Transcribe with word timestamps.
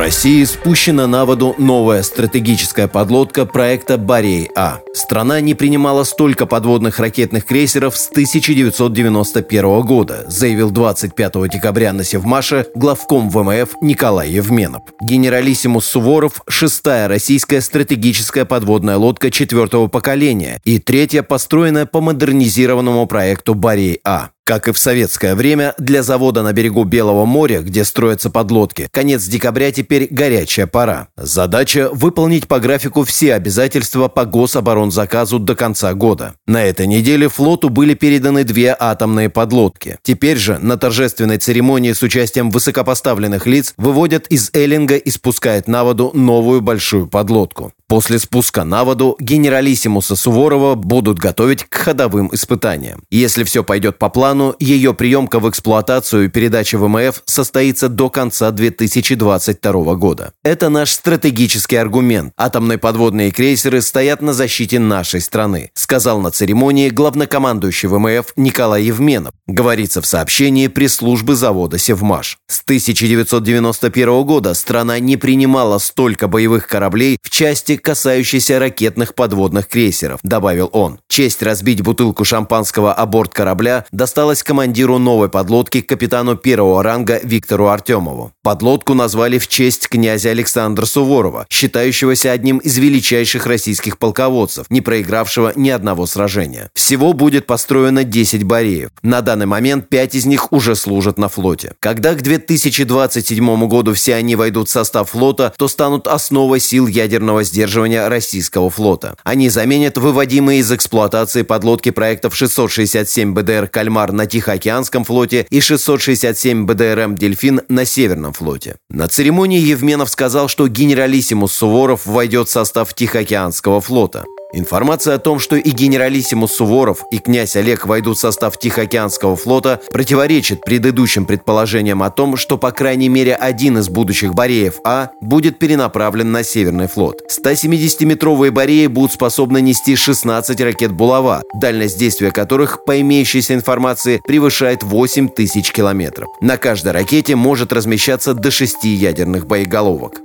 России 0.00 0.44
спущена 0.44 1.06
на 1.06 1.26
воду 1.26 1.54
новая 1.58 2.02
стратегическая 2.02 2.88
подлодка 2.88 3.44
проекта 3.44 3.98
«Борей-А». 3.98 4.80
Страна 4.94 5.42
не 5.42 5.52
принимала 5.52 6.04
столько 6.04 6.46
подводных 6.46 7.00
ракетных 7.00 7.44
крейсеров 7.44 7.98
с 7.98 8.08
1991 8.08 9.80
года, 9.82 10.24
заявил 10.26 10.70
25 10.70 11.50
декабря 11.50 11.92
на 11.92 12.02
Севмаше 12.02 12.68
главком 12.74 13.28
ВМФ 13.28 13.74
Николай 13.82 14.30
Евменов. 14.30 14.84
Генералиссимус 15.02 15.84
Суворов– 15.84 16.40
шестая 16.48 17.06
российская 17.06 17.60
стратегическая 17.60 18.46
подводная 18.46 18.96
лодка 18.96 19.30
четвертого 19.30 19.88
поколения 19.88 20.62
и 20.64 20.78
третья, 20.78 21.22
построенная 21.22 21.84
по 21.84 22.00
модернизированному 22.00 23.06
проекту 23.06 23.54
«Борей-А». 23.54 24.30
Как 24.50 24.66
и 24.66 24.72
в 24.72 24.78
советское 24.80 25.36
время, 25.36 25.74
для 25.78 26.02
завода 26.02 26.42
на 26.42 26.52
берегу 26.52 26.82
Белого 26.82 27.24
моря, 27.24 27.60
где 27.60 27.84
строятся 27.84 28.30
подлодки, 28.30 28.88
конец 28.90 29.24
декабря 29.26 29.70
теперь 29.70 30.08
горячая 30.10 30.66
пора. 30.66 31.06
Задача– 31.16 31.88
выполнить 31.92 32.48
по 32.48 32.58
графику 32.58 33.04
все 33.04 33.34
обязательства 33.34 34.08
по 34.08 34.24
гособоронзаказу 34.24 35.38
до 35.38 35.54
конца 35.54 35.94
года. 35.94 36.34
На 36.48 36.64
этой 36.64 36.88
неделе 36.88 37.28
флоту 37.28 37.68
были 37.68 37.94
переданы 37.94 38.42
две 38.42 38.76
атомные 38.76 39.30
подлодки. 39.30 39.98
Теперь 40.02 40.36
же 40.36 40.58
на 40.58 40.76
торжественной 40.76 41.38
церемонии 41.38 41.92
с 41.92 42.02
участием 42.02 42.50
высокопоставленных 42.50 43.46
лиц 43.46 43.74
выводят 43.76 44.26
из 44.26 44.50
Эллинга 44.52 44.96
и 44.96 45.10
спускают 45.12 45.68
на 45.68 45.84
воду 45.84 46.10
новую 46.12 46.60
большую 46.60 47.06
подлодку. 47.06 47.72
После 47.90 48.20
спуска 48.20 48.62
на 48.62 48.84
воду 48.84 49.16
генералиссимуса 49.18 50.14
Суворова 50.14 50.76
будут 50.76 51.18
готовить 51.18 51.64
к 51.64 51.74
ходовым 51.74 52.30
испытаниям. 52.32 53.02
Если 53.10 53.42
все 53.42 53.64
пойдет 53.64 53.98
по 53.98 54.08
плану, 54.08 54.39
ее 54.58 54.94
приемка 54.94 55.40
в 55.40 55.48
эксплуатацию 55.48 56.24
и 56.24 56.28
передача 56.28 56.78
ВМФ 56.78 57.22
состоится 57.24 57.88
до 57.88 58.10
конца 58.10 58.50
2022 58.50 59.94
года. 59.94 60.32
Это 60.42 60.68
наш 60.68 60.90
стратегический 60.90 61.76
аргумент. 61.76 62.32
Атомные 62.36 62.78
подводные 62.78 63.30
крейсеры 63.30 63.82
стоят 63.82 64.22
на 64.22 64.32
защите 64.32 64.78
нашей 64.78 65.20
страны, 65.20 65.70
сказал 65.74 66.20
на 66.20 66.30
церемонии 66.30 66.90
главнокомандующий 66.90 67.88
ВМФ 67.88 68.32
Николай 68.36 68.84
Евменов. 68.84 69.32
Говорится 69.46 70.00
в 70.00 70.06
сообщении 70.06 70.68
пресс-службы 70.68 71.34
завода 71.34 71.78
«Севмаш». 71.78 72.38
С 72.48 72.62
1991 72.62 74.24
года 74.24 74.54
страна 74.54 74.98
не 74.98 75.16
принимала 75.16 75.78
столько 75.78 76.28
боевых 76.28 76.66
кораблей 76.66 77.18
в 77.22 77.30
части 77.30 77.76
касающийся 77.76 78.58
ракетных 78.58 79.14
подводных 79.14 79.68
крейсеров»,– 79.68 80.20
добавил 80.22 80.70
он. 80.72 81.00
Честь 81.08 81.42
разбить 81.42 81.82
бутылку 81.82 82.24
шампанского 82.24 82.92
о 82.92 83.06
борт 83.06 83.34
корабля 83.34 83.84
досталась 84.20 84.42
командиру 84.42 84.98
новой 84.98 85.30
подлодки, 85.30 85.80
капитану 85.80 86.36
первого 86.36 86.82
ранга 86.82 87.18
Виктору 87.22 87.68
Артемову. 87.68 88.32
Подлодку 88.42 88.92
назвали 88.92 89.38
в 89.38 89.48
честь 89.48 89.88
князя 89.88 90.28
Александра 90.28 90.84
Суворова, 90.84 91.46
считающегося 91.48 92.30
одним 92.30 92.58
из 92.58 92.76
величайших 92.76 93.46
российских 93.46 93.96
полководцев, 93.96 94.66
не 94.68 94.82
проигравшего 94.82 95.54
ни 95.56 95.70
одного 95.70 96.04
сражения. 96.04 96.68
Всего 96.74 97.14
будет 97.14 97.46
построено 97.46 98.04
10 98.04 98.42
бареев. 98.44 98.90
На 99.02 99.22
данный 99.22 99.46
момент 99.46 99.88
5 99.88 100.14
из 100.14 100.26
них 100.26 100.52
уже 100.52 100.76
служат 100.76 101.16
на 101.16 101.30
флоте. 101.30 101.72
Когда 101.80 102.12
к 102.12 102.20
2027 102.20 103.68
году 103.68 103.94
все 103.94 104.16
они 104.16 104.36
войдут 104.36 104.68
в 104.68 104.72
состав 104.72 105.08
флота, 105.08 105.54
то 105.56 105.66
станут 105.66 106.06
основой 106.06 106.60
сил 106.60 106.86
ядерного 106.88 107.42
сдерживания 107.42 108.06
российского 108.06 108.68
флота. 108.68 109.16
Они 109.24 109.48
заменят 109.48 109.96
выводимые 109.96 110.60
из 110.60 110.70
эксплуатации 110.70 111.40
подлодки 111.40 111.90
проектов 111.90 112.36
667 112.36 113.32
БДР 113.32 113.68
«Кальмар» 113.68 114.09
на 114.12 114.26
Тихоокеанском 114.26 115.04
флоте 115.04 115.46
и 115.50 115.60
667 115.60 116.66
БДРМ 116.66 117.16
«Дельфин» 117.16 117.62
на 117.68 117.84
Северном 117.84 118.32
флоте. 118.32 118.76
На 118.88 119.08
церемонии 119.08 119.60
Евменов 119.60 120.10
сказал, 120.10 120.48
что 120.48 120.68
генералиссимус 120.68 121.52
Суворов 121.52 122.06
войдет 122.06 122.48
в 122.48 122.52
состав 122.52 122.94
Тихоокеанского 122.94 123.80
флота. 123.80 124.24
Информация 124.52 125.14
о 125.14 125.18
том, 125.18 125.38
что 125.38 125.56
и 125.56 125.70
генералиссимус 125.70 126.52
Суворов, 126.52 127.04
и 127.10 127.18
князь 127.18 127.56
Олег 127.56 127.86
войдут 127.86 128.16
в 128.16 128.20
состав 128.20 128.58
Тихоокеанского 128.58 129.36
флота, 129.36 129.80
противоречит 129.92 130.62
предыдущим 130.62 131.24
предположениям 131.24 132.02
о 132.02 132.10
том, 132.10 132.36
что 132.36 132.58
по 132.58 132.72
крайней 132.72 133.08
мере 133.08 133.34
один 133.34 133.78
из 133.78 133.88
будущих 133.88 134.34
Бореев 134.34 134.80
А 134.84 135.10
будет 135.20 135.58
перенаправлен 135.58 136.32
на 136.32 136.42
Северный 136.42 136.88
флот. 136.88 137.22
170-метровые 137.30 138.50
Бореи 138.50 138.86
будут 138.86 139.12
способны 139.12 139.60
нести 139.60 139.94
16 139.94 140.60
ракет 140.60 140.92
«Булава», 140.92 141.42
дальность 141.54 141.98
действия 141.98 142.30
которых, 142.30 142.84
по 142.84 143.00
имеющейся 143.00 143.54
информации, 143.54 144.20
превышает 144.26 144.82
8 144.82 145.28
тысяч 145.28 145.72
километров. 145.72 146.28
На 146.40 146.56
каждой 146.56 146.92
ракете 146.92 147.36
может 147.36 147.72
размещаться 147.72 148.34
до 148.34 148.50
6 148.50 148.84
ядерных 148.84 149.46
боеголовок. 149.46 150.20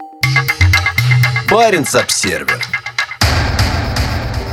Баренц-Обсервер 1.50 2.75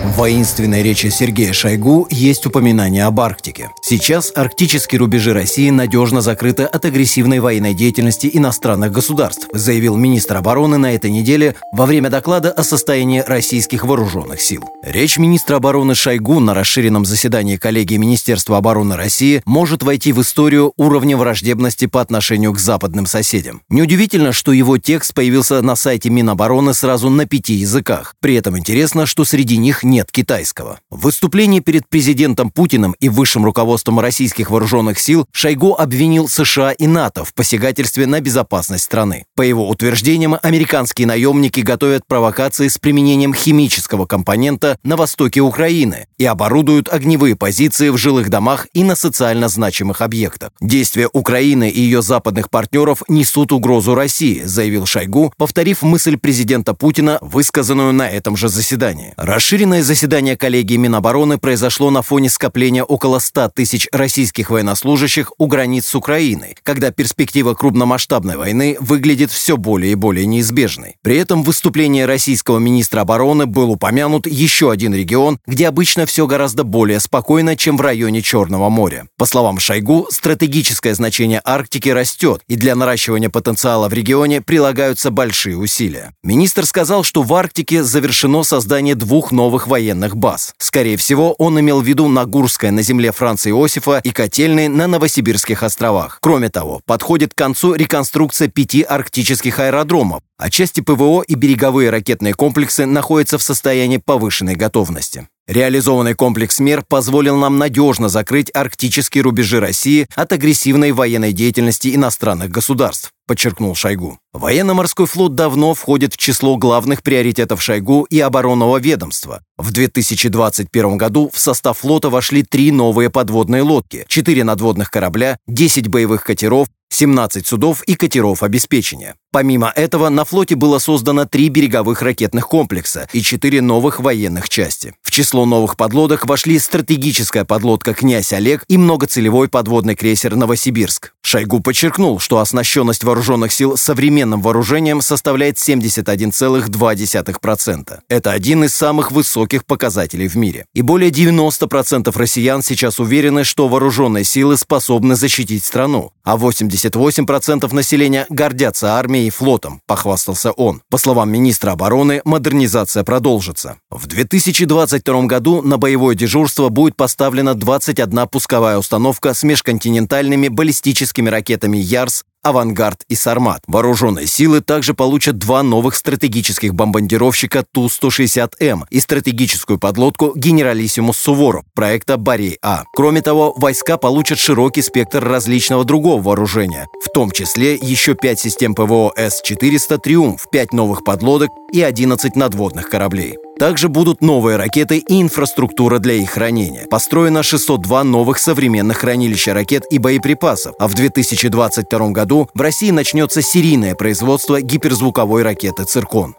в 0.05 0.17
воинственной 0.17 0.83
речи 0.83 1.07
Сергея 1.09 1.53
Шойгу 1.53 2.07
есть 2.11 2.47
упоминание 2.47 3.05
об 3.07 3.21
Арктике. 3.21 3.71
Сейчас 3.93 4.33
арктические 4.35 5.01
рубежи 5.01 5.35
России 5.35 5.69
надежно 5.69 6.23
закрыты 6.23 6.63
от 6.63 6.83
агрессивной 6.87 7.41
военной 7.41 7.75
деятельности 7.75 8.31
иностранных 8.33 8.91
государств, 8.91 9.49
заявил 9.53 9.97
министр 9.97 10.39
обороны 10.39 10.79
на 10.79 10.95
этой 10.95 11.11
неделе 11.11 11.57
во 11.75 11.85
время 11.85 12.09
доклада 12.09 12.51
о 12.53 12.63
состоянии 12.63 13.21
российских 13.21 13.85
вооруженных 13.85 14.41
сил. 14.41 14.65
Речь 14.83 15.19
министра 15.19 15.57
обороны 15.57 15.95
Шойгу 15.95 16.41
на 16.41 16.55
расширенном 16.55 17.05
заседании 17.05 17.59
коллегии 17.59 17.99
Министерства 17.99 18.57
обороны 18.57 18.97
России 18.97 19.43
может 19.45 19.83
войти 19.83 20.15
в 20.15 20.23
историю 20.23 20.73
уровня 20.79 21.19
враждебности 21.19 21.85
по 21.85 22.01
отношению 22.01 22.55
к 22.55 22.59
западным 22.59 23.05
соседям. 23.05 23.61
Неудивительно, 23.69 24.33
что 24.33 24.53
его 24.53 24.79
текст 24.79 25.13
появился 25.13 25.61
на 25.61 25.77
сайте 25.77 26.09
Минобороны 26.09 26.73
сразу 26.73 27.11
на 27.11 27.27
пяти 27.27 27.57
языках. 27.57 28.15
При 28.21 28.37
этом 28.37 28.57
интересно, 28.57 29.05
что 29.05 29.27
среди 29.27 29.59
них 29.59 29.85
нет 29.85 30.11
китайского. 30.11 30.81
В 30.89 31.03
выступлении 31.03 31.61
перед 31.61 31.87
президентом 31.87 32.49
Путиным 32.49 32.97
и 32.99 33.11
высшим 33.11 33.45
руководством 33.45 33.82
российских 33.91 34.51
вооруженных 34.51 34.99
сил 34.99 35.27
Шойгу 35.33 35.75
обвинил 35.75 36.29
США 36.29 36.73
и 36.73 36.87
НАТО 36.87 37.25
в 37.25 37.35
посягательстве 37.35 38.07
на 38.07 38.21
безопасность 38.21 38.85
страны. 38.85 39.25
По 39.35 39.43
его 39.43 39.69
утверждениям, 39.69 40.37
американские 40.43 41.07
наемники 41.07 41.61
готовят 41.61 42.07
провокации 42.07 42.69
с 42.69 42.79
применением 42.79 43.35
химического 43.35 44.07
компонента 44.07 44.79
на 44.83 44.97
востоке 44.97 45.41
Украины 45.41 46.07
и 46.19 46.25
оборудуют 46.25 46.89
огневые 46.93 47.37
позиции 47.37 47.89
в 47.89 47.97
жилых 47.97 48.29
домах 48.31 48.69
и 48.73 48.85
на 48.85 48.95
социально 48.95 49.49
значимых 49.49 50.01
объектах. 50.01 50.51
Действия 50.61 51.09
Украины 51.13 51.69
и 51.69 51.81
ее 51.81 52.03
западных 52.03 52.51
партнеров 52.51 53.03
несут 53.09 53.53
угрозу 53.53 53.95
России, 53.95 54.43
заявил 54.45 54.87
Шойгу, 54.87 55.33
повторив 55.37 55.83
мысль 55.83 56.17
президента 56.17 56.75
Путина, 56.75 57.19
высказанную 57.21 57.93
на 57.93 58.09
этом 58.09 58.37
же 58.37 58.49
заседании. 58.49 59.15
Расширенное 59.17 59.83
заседание 59.83 60.37
коллегии 60.37 60.77
Минобороны 60.77 61.39
произошло 61.39 61.91
на 61.91 62.03
фоне 62.03 62.31
скопления 62.31 62.85
около 62.85 63.19
100 63.19 63.51
тысяч 63.51 63.72
российских 63.93 64.51
военнослужащих 64.51 65.33
у 65.39 65.47
границ 65.47 65.87
с 65.87 65.95
Украиной, 65.95 66.57
когда 66.63 66.91
перспектива 66.91 67.55
крупномасштабной 67.55 68.37
войны 68.37 68.77
выглядит 68.81 69.31
все 69.31 69.57
более 69.57 69.93
и 69.93 69.97
более 69.97 70.27
неизбежной. 70.27 70.97
При 71.03 71.17
этом 71.17 71.43
в 71.43 71.47
выступлении 71.47 72.03
российского 72.03 72.59
министра 72.59 73.01
обороны 73.01 73.47
был 73.47 73.71
упомянут 73.71 74.27
еще 74.27 74.71
один 74.71 74.95
регион, 74.95 75.39
где 75.47 75.69
обычно 75.69 76.07
все 76.07 76.27
гораздо 76.27 76.65
более 76.65 77.01
спокойно, 77.01 77.57
чем 77.57 77.77
в 77.77 77.81
районе 77.81 78.23
Черного 78.23 78.69
моря. 78.69 79.07
По 79.19 79.27
словам 79.27 79.59
Шойгу, 79.59 80.09
стратегическое 80.11 80.95
значение 80.95 81.41
Арктики 81.45 81.89
растет, 81.89 82.43
и 82.49 82.57
для 82.57 82.75
наращивания 82.75 83.31
потенциала 83.31 83.89
в 83.89 83.93
регионе 83.93 84.41
прилагаются 84.41 85.11
большие 85.11 85.57
усилия. 85.57 86.13
Министр 86.23 86.67
сказал, 86.67 87.05
что 87.05 87.23
в 87.23 87.33
Арктике 87.35 87.83
завершено 87.83 88.43
создание 88.43 88.95
двух 88.95 89.33
новых 89.33 89.67
военных 89.67 90.17
баз. 90.17 90.55
Скорее 90.59 90.97
всего, 90.97 91.33
он 91.35 91.59
имел 91.61 91.81
в 91.81 91.87
виду 91.87 92.09
Нагурское 92.09 92.71
на 92.71 92.83
земле 92.83 93.13
Франца 93.13 93.49
Иосифа 93.53 94.01
и 94.03 94.11
котельные 94.11 94.69
на 94.69 94.87
Новосибирских 94.87 95.63
островах. 95.63 96.19
Кроме 96.21 96.49
того, 96.49 96.81
подходит 96.85 97.35
к 97.35 97.39
концу 97.39 97.75
реконструкция 97.75 98.49
пяти 98.49 98.83
арктических 98.83 99.59
аэродромов, 99.61 100.23
а 100.39 100.51
части 100.51 100.81
ПВО 100.81 101.23
и 101.23 101.35
береговые 101.35 101.91
ракетные 101.91 102.35
комплексы 102.35 102.85
находятся 102.85 103.39
в 103.39 103.43
состоянии 103.43 103.99
повышенной 103.99 104.57
готовности. 104.57 105.29
Реализованный 105.49 106.15
комплекс 106.15 106.61
мер 106.61 106.85
позволил 106.89 107.37
нам 107.37 107.59
надежно 107.59 108.09
закрыть 108.09 108.51
арктические 108.55 109.23
рубежи 109.23 109.59
России 109.61 110.07
от 110.15 110.33
агрессивной 110.33 110.93
военной 110.93 111.33
деятельности 111.33 111.95
иностранных 111.95 112.49
государств, 112.49 113.11
подчеркнул 113.27 113.75
Шойгу. 113.75 114.19
Военно-морской 114.33 115.07
флот 115.07 115.35
давно 115.35 115.75
входит 115.75 116.15
в 116.15 116.17
число 116.17 116.57
главных 116.57 117.03
приоритетов 117.03 117.63
Шойгу 117.63 118.05
и 118.05 118.19
оборонного 118.21 118.79
ведомства. 118.79 119.43
В 119.57 119.71
2021 119.73 120.97
году 120.97 121.31
в 121.33 121.39
состав 121.39 121.79
флота 121.79 122.11
вошли 122.11 122.43
три 122.43 122.73
новые 122.73 123.11
подводные 123.11 123.63
лодки, 123.63 124.05
четыре 124.09 124.45
надводных 124.45 124.91
корабля, 124.91 125.39
10 125.47 125.89
боевых 125.89 126.25
катеров, 126.25 126.69
17 126.93 127.47
судов 127.47 127.83
и 127.85 127.95
катеров 127.95 128.43
обеспечения. 128.43 129.15
Помимо 129.33 129.73
этого, 129.75 130.11
на 130.11 130.27
флоте 130.27 130.57
было 130.57 130.79
создано 130.79 131.25
три 131.25 131.49
береговых 131.49 132.03
ракетных 132.03 132.47
комплекса 132.49 133.09
и 133.15 133.23
четыре 133.23 133.63
новых 133.63 133.99
военных 133.99 134.51
части. 134.51 134.95
В 135.01 135.11
число 135.11 135.47
новых 135.47 135.79
подлодок 135.79 136.27
вошли 136.27 136.59
стратегическая 136.59 137.47
подлодка 137.47 137.95
«Князь 137.95 138.35
Олег» 138.35 138.65
и 138.69 138.77
многоцелевой 138.77 139.49
подводный 139.49 139.95
крейсер 139.95 140.37
«Новосибирск». 140.37 141.15
Шойгу 141.23 141.61
подчеркнул, 141.61 142.19
что 142.19 142.41
оснащенность 142.41 143.05
вооруженных 143.13 143.53
сил 143.53 143.77
современным 143.77 144.41
вооружением 144.41 145.03
составляет 145.03 145.57
71,2%. 145.57 147.99
Это 148.09 148.33
один 148.33 148.65
из 148.65 148.75
самых 148.75 149.13
высоких 149.13 149.67
показателей 149.67 150.29
в 150.29 150.37
мире. 150.37 150.65
И 150.73 150.81
более 150.81 151.11
90% 151.11 152.11
россиян 152.17 152.63
сейчас 152.63 152.99
уверены, 152.99 153.45
что 153.45 153.69
вооруженные 153.69 154.25
силы 154.25 154.57
способны 154.57 155.15
защитить 155.15 155.63
страну, 155.63 156.13
а 156.25 156.39
88% 156.39 157.75
населения 157.75 158.25
гордятся 158.31 158.95
армией 158.95 159.27
и 159.27 159.31
флотом, 159.31 159.83
похвастался 159.87 160.53
он. 160.53 160.81
По 160.89 160.97
словам 160.97 161.31
министра 161.31 161.73
обороны, 161.73 162.23
модернизация 162.25 163.05
продолжится. 163.05 163.77
В 163.91 164.07
2022 164.07 165.25
году 165.25 165.61
на 165.61 165.77
боевое 165.77 166.15
дежурство 166.15 166.71
будет 166.71 166.97
поставлена 166.97 167.55
21 167.55 168.27
пусковая 168.29 168.79
установка 168.79 169.35
с 169.35 169.43
межконтинентальными 169.43 170.49
баллистическими 170.49 171.29
ракетами 171.29 171.77
«Ярс», 171.77 172.25
«Авангард» 172.43 173.05
и 173.09 173.15
«Сармат». 173.15 173.63
Вооруженные 173.67 174.27
силы 174.27 174.61
также 174.61 174.95
получат 174.95 175.39
два 175.39 175.63
новых 175.63 175.95
стратегических 175.95 176.75
бомбардировщика 176.75 177.65
Ту-160М 177.73 178.85
и 178.91 179.01
стратегическую 179.01 179.79
подлодку 179.79 180.33
«Генералиссимус 180.35 181.17
Суворов» 181.17 181.65
проекта 181.75 182.17
«Борей-А». 182.17 182.85
Кроме 182.95 183.23
того, 183.23 183.55
войска 183.57 183.97
получат 183.97 184.39
широкий 184.39 184.83
спектр 184.83 185.23
различного 185.25 185.85
другого 185.85 186.21
вооружения, 186.21 186.89
в 187.05 187.09
том 187.11 187.31
числе 187.31 187.75
еще 187.75 188.15
пять 188.15 188.41
систем 188.41 188.75
ПВО 188.75 189.13
С-400 189.17 189.99
«Триумф», 189.99 190.49
пять 190.51 190.73
новых 190.73 191.05
подлодок 191.05 191.51
и 191.73 191.83
11 191.83 192.37
надводных 192.37 192.89
кораблей. 192.89 193.39
Также 193.63 193.89
будут 193.89 194.23
новые 194.23 194.57
ракеты 194.57 194.99
и 194.99 195.23
инфраструктура 195.23 196.01
для 196.01 196.15
их 196.15 196.31
хранения. 196.31 196.89
Построено 196.91 197.45
602 197.45 198.03
новых 198.03 198.39
современных 198.39 198.99
хранилища 198.99 199.55
ракет 199.55 199.85
и 199.89 199.99
боеприпасов, 199.99 200.75
а 200.81 200.89
в 200.89 200.95
2022 200.95 202.09
году 202.11 202.51
в 202.55 202.61
России 202.61 202.91
начнется 202.91 203.41
серийное 203.41 203.95
производство 203.95 204.61
гиперзвуковой 204.61 205.45
ракеты 205.45 205.85
«Циркон». 205.85 206.35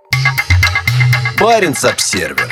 Баренц-Обсервер 1.40 2.52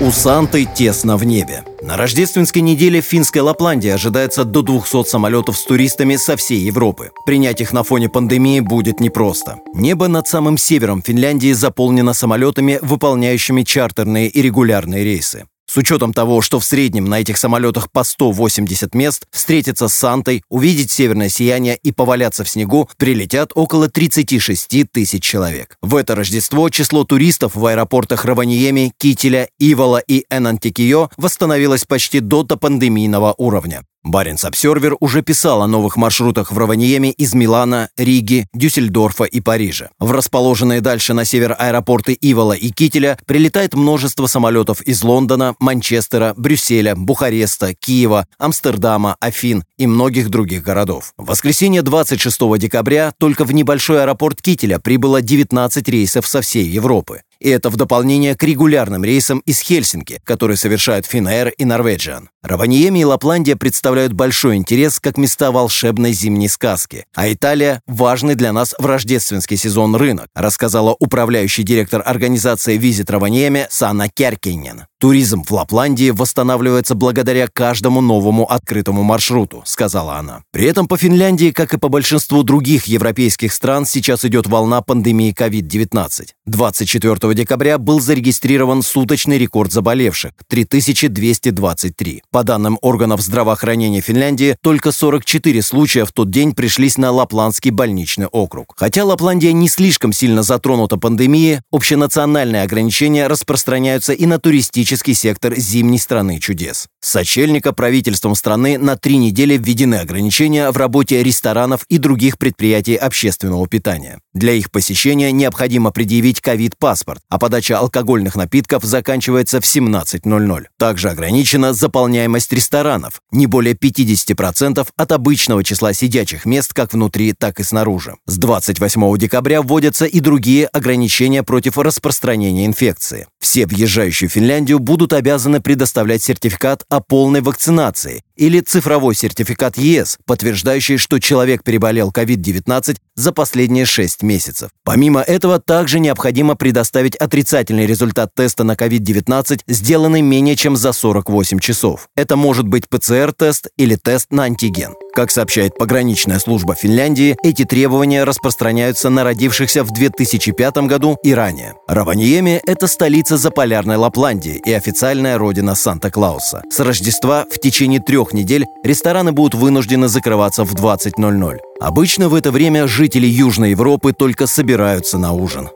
у 0.00 0.10
Санты 0.10 0.64
тесно 0.64 1.16
в 1.16 1.24
небе. 1.24 1.62
На 1.90 1.96
рождественской 1.96 2.62
неделе 2.62 3.02
в 3.02 3.04
финской 3.04 3.42
Лапландии 3.42 3.90
ожидается 3.90 4.44
до 4.44 4.62
200 4.62 5.08
самолетов 5.08 5.56
с 5.56 5.64
туристами 5.64 6.14
со 6.14 6.36
всей 6.36 6.60
Европы. 6.60 7.10
Принять 7.26 7.60
их 7.60 7.72
на 7.72 7.82
фоне 7.82 8.08
пандемии 8.08 8.60
будет 8.60 9.00
непросто. 9.00 9.58
Небо 9.74 10.06
над 10.06 10.28
самым 10.28 10.56
севером 10.56 11.02
Финляндии 11.02 11.50
заполнено 11.50 12.14
самолетами, 12.14 12.78
выполняющими 12.80 13.64
чартерные 13.64 14.28
и 14.28 14.40
регулярные 14.40 15.02
рейсы. 15.02 15.46
С 15.70 15.76
учетом 15.76 16.12
того, 16.12 16.40
что 16.40 16.58
в 16.58 16.64
среднем 16.64 17.04
на 17.04 17.20
этих 17.20 17.36
самолетах 17.36 17.92
по 17.92 18.02
180 18.02 18.92
мест, 18.92 19.28
встретиться 19.30 19.86
с 19.86 19.94
Сантой, 19.94 20.42
увидеть 20.48 20.90
северное 20.90 21.28
сияние 21.28 21.76
и 21.76 21.92
поваляться 21.92 22.42
в 22.42 22.48
снегу 22.48 22.90
прилетят 22.96 23.52
около 23.54 23.88
36 23.88 24.90
тысяч 24.90 25.22
человек. 25.22 25.76
В 25.80 25.94
это 25.94 26.16
Рождество 26.16 26.68
число 26.70 27.04
туристов 27.04 27.54
в 27.54 27.64
аэропортах 27.64 28.24
Раваниеми, 28.24 28.92
Кителя, 28.98 29.48
Ивола 29.60 29.98
и 29.98 30.24
Энантикио 30.28 31.08
восстановилось 31.16 31.84
почти 31.84 32.18
до 32.18 32.42
допандемийного 32.42 33.36
уровня. 33.38 33.84
Баренц 34.02 34.44
Обсервер 34.44 34.96
уже 35.00 35.22
писал 35.22 35.62
о 35.62 35.66
новых 35.66 35.96
маршрутах 35.96 36.52
в 36.52 36.58
Раваниеме 36.58 37.10
из 37.10 37.34
Милана, 37.34 37.90
Риги, 37.98 38.46
Дюссельдорфа 38.54 39.24
и 39.24 39.40
Парижа. 39.40 39.90
В 39.98 40.12
расположенные 40.12 40.80
дальше 40.80 41.12
на 41.12 41.26
север 41.26 41.54
аэропорты 41.58 42.16
Ивола 42.20 42.54
и 42.54 42.70
Кителя 42.70 43.18
прилетает 43.26 43.74
множество 43.74 44.26
самолетов 44.26 44.80
из 44.82 45.04
Лондона, 45.04 45.54
Манчестера, 45.58 46.32
Брюсселя, 46.36 46.94
Бухареста, 46.96 47.74
Киева, 47.74 48.26
Амстердама, 48.38 49.16
Афин 49.20 49.64
и 49.76 49.86
многих 49.86 50.30
других 50.30 50.62
городов. 50.62 51.12
В 51.18 51.26
воскресенье 51.26 51.82
26 51.82 52.40
декабря 52.58 53.12
только 53.18 53.44
в 53.44 53.52
небольшой 53.52 54.02
аэропорт 54.02 54.40
Кителя 54.40 54.78
прибыло 54.78 55.20
19 55.20 55.88
рейсов 55.88 56.26
со 56.26 56.40
всей 56.40 56.64
Европы. 56.64 57.20
И 57.40 57.48
это 57.48 57.70
в 57.70 57.76
дополнение 57.76 58.36
к 58.36 58.42
регулярным 58.42 59.02
рейсам 59.02 59.38
из 59.46 59.60
Хельсинки, 59.60 60.20
которые 60.24 60.56
совершают 60.58 61.06
Finnair 61.06 61.50
и 61.56 61.64
Norwegian. 61.64 62.28
Раваниеми 62.42 63.00
и 63.00 63.04
Лапландия 63.04 63.56
представляют 63.56 64.12
большой 64.12 64.56
интерес 64.56 65.00
как 65.00 65.16
места 65.16 65.50
волшебной 65.50 66.12
зимней 66.12 66.48
сказки, 66.48 67.04
а 67.14 67.30
Италия– 67.32 67.80
важный 67.86 68.34
для 68.34 68.52
нас 68.52 68.74
в 68.78 68.86
рождественский 68.86 69.56
сезон 69.56 69.94
рынок, 69.96 70.28
рассказала 70.34 70.96
управляющий 70.98 71.62
директор 71.62 72.02
организации 72.04 72.76
«Визит 72.76 73.10
Раваниеми» 73.10 73.66
Санна 73.70 74.08
Керкинен. 74.08 74.86
Туризм 75.00 75.44
в 75.44 75.50
Лапландии 75.52 76.10
восстанавливается 76.10 76.94
благодаря 76.94 77.48
каждому 77.48 78.02
новому 78.02 78.44
открытому 78.44 79.02
маршруту, 79.02 79.62
сказала 79.64 80.16
она. 80.16 80.42
При 80.52 80.66
этом 80.66 80.88
по 80.88 80.98
Финляндии, 80.98 81.52
как 81.52 81.72
и 81.72 81.78
по 81.78 81.88
большинству 81.88 82.42
других 82.42 82.84
европейских 82.84 83.54
стран, 83.54 83.86
сейчас 83.86 84.26
идет 84.26 84.46
волна 84.46 84.82
пандемии 84.82 85.34
COVID-19. 85.34 86.28
24 86.44 87.29
декабря 87.34 87.78
был 87.78 88.00
зарегистрирован 88.00 88.82
суточный 88.82 89.38
рекорд 89.38 89.72
заболевших– 89.72 90.32
3223. 90.48 92.22
По 92.30 92.44
данным 92.44 92.78
органов 92.82 93.20
здравоохранения 93.20 94.00
Финляндии, 94.00 94.56
только 94.62 94.92
44 94.92 95.62
случая 95.62 96.04
в 96.04 96.12
тот 96.12 96.30
день 96.30 96.54
пришлись 96.54 96.98
на 96.98 97.10
Лапландский 97.10 97.70
больничный 97.70 98.26
округ. 98.26 98.74
Хотя 98.76 99.04
Лапландия 99.04 99.52
не 99.52 99.68
слишком 99.68 100.12
сильно 100.12 100.42
затронута 100.42 100.96
пандемией, 100.96 101.60
общенациональные 101.70 102.62
ограничения 102.62 103.26
распространяются 103.26 104.12
и 104.12 104.26
на 104.26 104.38
туристический 104.38 105.14
сектор 105.14 105.54
зимней 105.56 105.98
страны 105.98 106.40
чудес. 106.40 106.86
Сочельника 107.00 107.72
правительством 107.72 108.34
страны 108.34 108.78
на 108.78 108.96
три 108.96 109.16
недели 109.16 109.56
введены 109.56 109.96
ограничения 109.96 110.70
в 110.70 110.76
работе 110.76 111.22
ресторанов 111.22 111.84
и 111.88 111.98
других 111.98 112.38
предприятий 112.38 112.96
общественного 112.96 113.66
питания. 113.66 114.20
Для 114.34 114.52
их 114.52 114.70
посещения 114.70 115.32
необходимо 115.32 115.90
предъявить 115.90 116.40
ковид-паспорт, 116.40 117.19
а 117.28 117.38
подача 117.38 117.78
алкогольных 117.78 118.36
напитков 118.36 118.84
заканчивается 118.84 119.60
в 119.60 119.64
17.00. 119.64 120.64
Также 120.78 121.10
ограничена 121.10 121.72
заполняемость 121.72 122.52
ресторанов, 122.52 123.20
не 123.30 123.46
более 123.46 123.74
50% 123.74 124.86
от 124.96 125.12
обычного 125.12 125.64
числа 125.64 125.92
сидячих 125.92 126.46
мест 126.46 126.72
как 126.72 126.92
внутри, 126.92 127.32
так 127.32 127.60
и 127.60 127.62
снаружи. 127.62 128.16
С 128.26 128.38
28 128.38 129.18
декабря 129.18 129.62
вводятся 129.62 130.06
и 130.06 130.20
другие 130.20 130.66
ограничения 130.66 131.42
против 131.42 131.78
распространения 131.78 132.66
инфекции. 132.66 133.26
Все 133.40 133.66
въезжающие 133.66 134.28
в 134.28 134.32
Финляндию 134.32 134.78
будут 134.78 135.14
обязаны 135.14 135.60
предоставлять 135.62 136.22
сертификат 136.22 136.84
о 136.90 137.00
полной 137.00 137.40
вакцинации 137.40 138.22
или 138.36 138.60
цифровой 138.60 139.14
сертификат 139.14 139.78
ЕС, 139.78 140.18
подтверждающий, 140.26 140.98
что 140.98 141.18
человек 141.18 141.62
переболел 141.62 142.10
COVID-19 142.10 142.98
за 143.14 143.32
последние 143.32 143.86
6 143.86 144.22
месяцев. 144.22 144.70
Помимо 144.84 145.22
этого, 145.22 145.58
также 145.58 146.00
необходимо 146.00 146.54
предоставить 146.54 147.16
отрицательный 147.16 147.86
результат 147.86 148.34
теста 148.34 148.62
на 148.62 148.72
COVID-19, 148.72 149.60
сделанный 149.66 150.20
менее 150.20 150.56
чем 150.56 150.76
за 150.76 150.92
48 150.92 151.60
часов. 151.60 152.08
Это 152.16 152.36
может 152.36 152.68
быть 152.68 152.88
ПЦР-тест 152.88 153.68
или 153.78 153.96
тест 153.96 154.32
на 154.32 154.44
антиген. 154.44 154.94
Как 155.20 155.30
сообщает 155.30 155.76
пограничная 155.76 156.38
служба 156.38 156.74
Финляндии, 156.74 157.36
эти 157.42 157.66
требования 157.66 158.24
распространяются 158.24 159.10
на 159.10 159.22
родившихся 159.22 159.84
в 159.84 159.90
2005 159.90 160.78
году 160.86 161.18
и 161.22 161.34
ранее. 161.34 161.74
Раваниеми– 161.86 162.62
это 162.66 162.86
столица 162.86 163.36
заполярной 163.36 163.96
Лапландии 163.96 164.62
и 164.64 164.72
официальная 164.72 165.36
родина 165.36 165.74
Санта-Клауса. 165.74 166.62
С 166.70 166.80
Рождества 166.80 167.44
в 167.50 167.58
течение 167.58 168.00
трех 168.00 168.32
недель 168.32 168.64
рестораны 168.82 169.32
будут 169.32 169.56
вынуждены 169.56 170.08
закрываться 170.08 170.64
в 170.64 170.74
20.00. 170.74 171.58
Обычно 171.82 172.30
в 172.30 172.34
это 172.34 172.50
время 172.50 172.88
жители 172.88 173.26
Южной 173.26 173.72
Европы 173.72 174.14
только 174.14 174.46
собираются 174.46 175.18
на 175.18 175.32
ужин. 175.32 175.68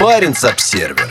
Баренц-Обсервер 0.00 1.08